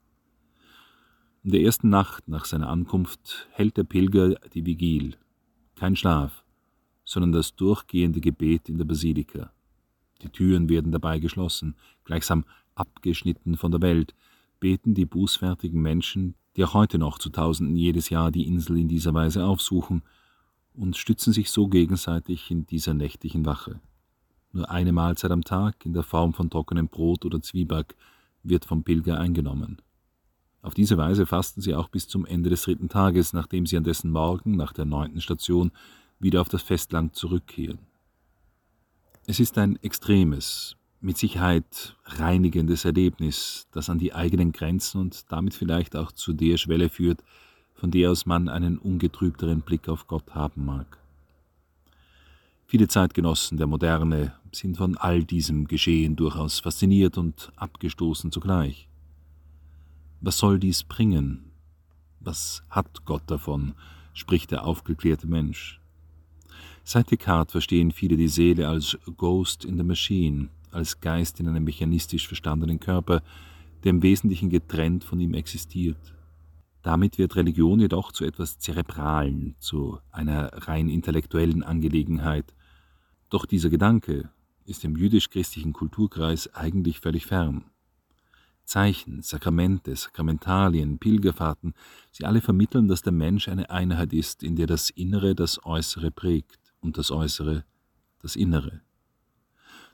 In 1.43 1.51
der 1.51 1.61
ersten 1.61 1.89
Nacht 1.89 2.27
nach 2.27 2.45
seiner 2.45 2.69
Ankunft 2.69 3.47
hält 3.51 3.77
der 3.77 3.83
Pilger 3.83 4.35
die 4.53 4.65
Vigil, 4.65 5.15
kein 5.75 5.95
Schlaf, 5.95 6.43
sondern 7.05 7.31
das 7.31 7.55
durchgehende 7.55 8.19
Gebet 8.19 8.69
in 8.69 8.77
der 8.77 8.85
Basilika. 8.85 9.51
Die 10.21 10.29
Türen 10.29 10.69
werden 10.69 10.91
dabei 10.91 11.19
geschlossen, 11.19 11.75
gleichsam 12.03 12.43
abgeschnitten 12.79 13.57
von 13.57 13.71
der 13.71 13.81
Welt, 13.81 14.13
beten 14.59 14.93
die 14.93 15.05
bußfertigen 15.05 15.81
Menschen, 15.81 16.35
die 16.55 16.63
auch 16.63 16.73
heute 16.73 16.97
noch 16.97 17.19
zu 17.19 17.29
Tausenden 17.29 17.75
jedes 17.75 18.09
Jahr 18.09 18.31
die 18.31 18.47
Insel 18.47 18.77
in 18.77 18.87
dieser 18.87 19.13
Weise 19.13 19.45
aufsuchen, 19.45 20.03
und 20.73 20.95
stützen 20.95 21.33
sich 21.33 21.51
so 21.51 21.67
gegenseitig 21.67 22.51
in 22.51 22.65
dieser 22.65 22.93
nächtlichen 22.93 23.45
Wache. 23.45 23.81
Nur 24.51 24.69
eine 24.69 24.91
Mahlzeit 24.91 25.31
am 25.31 25.43
Tag 25.43 25.85
in 25.85 25.93
der 25.93 26.03
Form 26.03 26.33
von 26.33 26.49
trockenem 26.49 26.87
Brot 26.87 27.25
oder 27.25 27.41
Zwieback 27.41 27.95
wird 28.43 28.65
vom 28.65 28.83
Pilger 28.83 29.19
eingenommen. 29.19 29.81
Auf 30.61 30.73
diese 30.73 30.97
Weise 30.97 31.25
fasten 31.25 31.61
sie 31.61 31.75
auch 31.75 31.89
bis 31.89 32.07
zum 32.07 32.25
Ende 32.25 32.49
des 32.49 32.63
dritten 32.63 32.89
Tages, 32.89 33.33
nachdem 33.33 33.65
sie 33.65 33.77
an 33.77 33.83
dessen 33.83 34.11
Morgen, 34.11 34.55
nach 34.55 34.73
der 34.73 34.85
neunten 34.85 35.21
Station, 35.21 35.71
wieder 36.19 36.41
auf 36.41 36.49
das 36.49 36.63
Festland 36.63 37.15
zurückkehren. 37.15 37.79
Es 39.25 39.39
ist 39.39 39.57
ein 39.57 39.77
extremes, 39.83 40.75
mit 41.01 41.17
Sicherheit 41.17 41.95
reinigendes 42.05 42.85
Erlebnis, 42.85 43.67
das 43.71 43.89
an 43.89 43.99
die 43.99 44.13
eigenen 44.13 44.51
Grenzen 44.51 44.99
und 44.99 45.31
damit 45.31 45.53
vielleicht 45.53 45.95
auch 45.95 46.11
zu 46.11 46.33
der 46.33 46.57
Schwelle 46.57 46.89
führt, 46.89 47.23
von 47.73 47.91
der 47.91 48.11
aus 48.11 48.25
man 48.25 48.49
einen 48.49 48.77
ungetrübteren 48.77 49.61
Blick 49.61 49.87
auf 49.87 50.07
Gott 50.07 50.35
haben 50.35 50.65
mag. 50.65 50.97
Viele 52.65 52.87
Zeitgenossen 52.87 53.57
der 53.57 53.67
Moderne 53.67 54.33
sind 54.51 54.77
von 54.77 54.97
all 54.97 55.23
diesem 55.23 55.67
Geschehen 55.67 56.15
durchaus 56.15 56.59
fasziniert 56.59 57.17
und 57.17 57.51
abgestoßen 57.55 58.31
zugleich. 58.31 58.87
Was 60.21 60.37
soll 60.37 60.59
dies 60.59 60.83
bringen? 60.83 61.51
Was 62.19 62.63
hat 62.69 63.05
Gott 63.05 63.23
davon? 63.27 63.73
spricht 64.13 64.51
der 64.51 64.65
aufgeklärte 64.65 65.27
Mensch. 65.27 65.79
Seit 66.83 67.09
Descartes 67.09 67.53
verstehen 67.53 67.91
viele 67.91 68.17
die 68.17 68.27
Seele 68.27 68.67
als 68.67 68.97
Ghost 69.17 69.63
in 69.63 69.77
the 69.77 69.83
Machine, 69.83 70.49
als 70.71 71.01
Geist 71.01 71.39
in 71.39 71.47
einem 71.47 71.63
mechanistisch 71.63 72.27
verstandenen 72.27 72.79
Körper, 72.79 73.21
der 73.83 73.91
im 73.91 74.03
Wesentlichen 74.03 74.49
getrennt 74.49 75.03
von 75.03 75.19
ihm 75.19 75.33
existiert. 75.33 76.13
Damit 76.81 77.17
wird 77.17 77.35
Religion 77.35 77.79
jedoch 77.79 78.11
zu 78.11 78.25
etwas 78.25 78.59
Zerebralen, 78.59 79.55
zu 79.59 79.99
einer 80.11 80.49
rein 80.67 80.89
intellektuellen 80.89 81.63
Angelegenheit. 81.63 82.53
Doch 83.29 83.45
dieser 83.45 83.69
Gedanke 83.69 84.29
ist 84.65 84.83
im 84.83 84.95
jüdisch-christlichen 84.95 85.73
Kulturkreis 85.73 86.53
eigentlich 86.53 86.99
völlig 86.99 87.25
fern. 87.25 87.65
Zeichen, 88.63 89.23
Sakramente, 89.23 89.95
Sakramentalien, 89.95 90.99
Pilgerfahrten, 90.99 91.73
sie 92.11 92.25
alle 92.25 92.39
vermitteln, 92.39 92.87
dass 92.87 93.01
der 93.01 93.13
Mensch 93.13 93.47
eine 93.47 93.69
Einheit 93.71 94.13
ist, 94.13 94.43
in 94.43 94.55
der 94.55 94.67
das 94.67 94.91
Innere 94.91 95.33
das 95.33 95.65
Äußere 95.65 96.11
prägt 96.11 96.59
und 96.79 96.97
das 96.97 97.09
Äußere 97.09 97.65
das 98.21 98.35
Innere. 98.35 98.81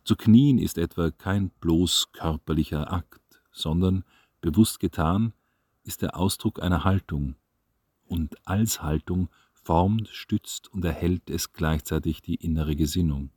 Zu 0.06 0.16
knien 0.16 0.60
ist 0.60 0.78
etwa 0.78 1.10
kein 1.10 1.50
bloß 1.62 2.12
körperlicher 2.14 2.94
Akt, 2.94 3.42
sondern, 3.52 4.04
bewusst 4.40 4.80
getan, 4.80 5.34
ist 5.84 6.04
der 6.04 6.16
Ausdruck 6.16 6.62
einer 6.62 6.84
Haltung. 6.84 7.34
Und 8.06 8.36
als 8.48 8.84
Haltung 8.84 9.30
formt, 9.52 10.08
stützt 10.10 10.72
und 10.72 10.86
erhält 10.86 11.32
es 11.32 11.54
gleichzeitig 11.54 12.22
die 12.22 12.36
innere 12.36 12.76
Gesinnung. 12.76 13.32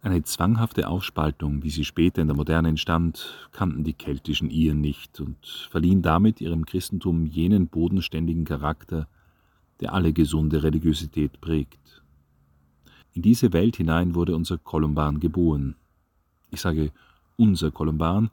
Eine 0.00 0.24
zwanghafte 0.24 0.88
Aufspaltung, 0.88 1.62
wie 1.62 1.70
sie 1.70 1.84
später 1.84 2.22
in 2.22 2.26
der 2.26 2.36
Moderne 2.36 2.68
entstand, 2.68 3.48
kannten 3.52 3.84
die 3.84 3.92
keltischen 3.92 4.50
Iren 4.50 4.80
nicht 4.80 5.20
und 5.20 5.68
verliehen 5.70 6.02
damit 6.02 6.40
ihrem 6.40 6.66
Christentum 6.66 7.24
jenen 7.24 7.68
bodenständigen 7.68 8.44
Charakter, 8.44 9.06
der 9.78 9.94
alle 9.94 10.12
gesunde 10.12 10.64
Religiosität 10.64 11.40
prägt. 11.40 12.01
In 13.14 13.22
diese 13.22 13.52
Welt 13.52 13.76
hinein 13.76 14.14
wurde 14.14 14.34
unser 14.34 14.58
Kolumban 14.58 15.20
geboren. 15.20 15.76
Ich 16.50 16.60
sage 16.60 16.92
unser 17.36 17.70
Kolumban, 17.70 18.30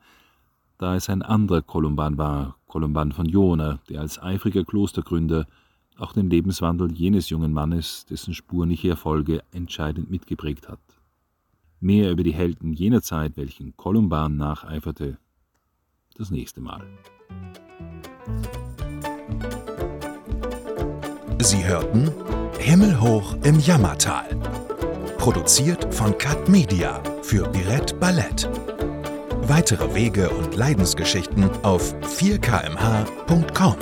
da 0.78 0.96
es 0.96 1.10
ein 1.10 1.22
anderer 1.22 1.62
Kolumban 1.62 2.18
war, 2.18 2.56
Kolumban 2.68 3.12
von 3.12 3.26
Jona, 3.26 3.80
der 3.90 4.00
als 4.00 4.22
eifriger 4.22 4.64
Klostergründer 4.64 5.46
auch 5.98 6.14
den 6.14 6.30
Lebenswandel 6.30 6.94
jenes 6.94 7.30
jungen 7.30 7.52
Mannes, 7.52 8.06
dessen 8.10 8.34
spurliche 8.34 8.90
Erfolge 8.90 9.44
entscheidend 9.52 10.10
mitgeprägt 10.10 10.70
hat. 10.70 10.80
Mehr 11.82 12.12
über 12.12 12.24
die 12.24 12.34
Helden 12.34 12.74
jener 12.74 13.02
Zeit, 13.02 13.36
welchen 13.36 13.76
Kolumban 13.76 14.38
nacheiferte, 14.38 15.18
das 16.16 16.32
nächste 16.32 16.62
Mal. 16.62 16.86
Sie 21.42 21.66
hörten 21.66 22.12
Himmelhoch 22.58 23.36
im 23.44 23.60
Jammertal. 23.60 24.26
Produziert 25.20 25.94
von 25.94 26.18
Cut 26.18 26.48
Media 26.48 27.04
für 27.24 27.46
Birett 27.50 28.00
Ballett. 28.00 28.50
Weitere 29.42 29.94
Wege 29.94 30.30
und 30.30 30.56
Leidensgeschichten 30.56 31.50
auf 31.62 31.94
4kmh.com. 31.96 33.76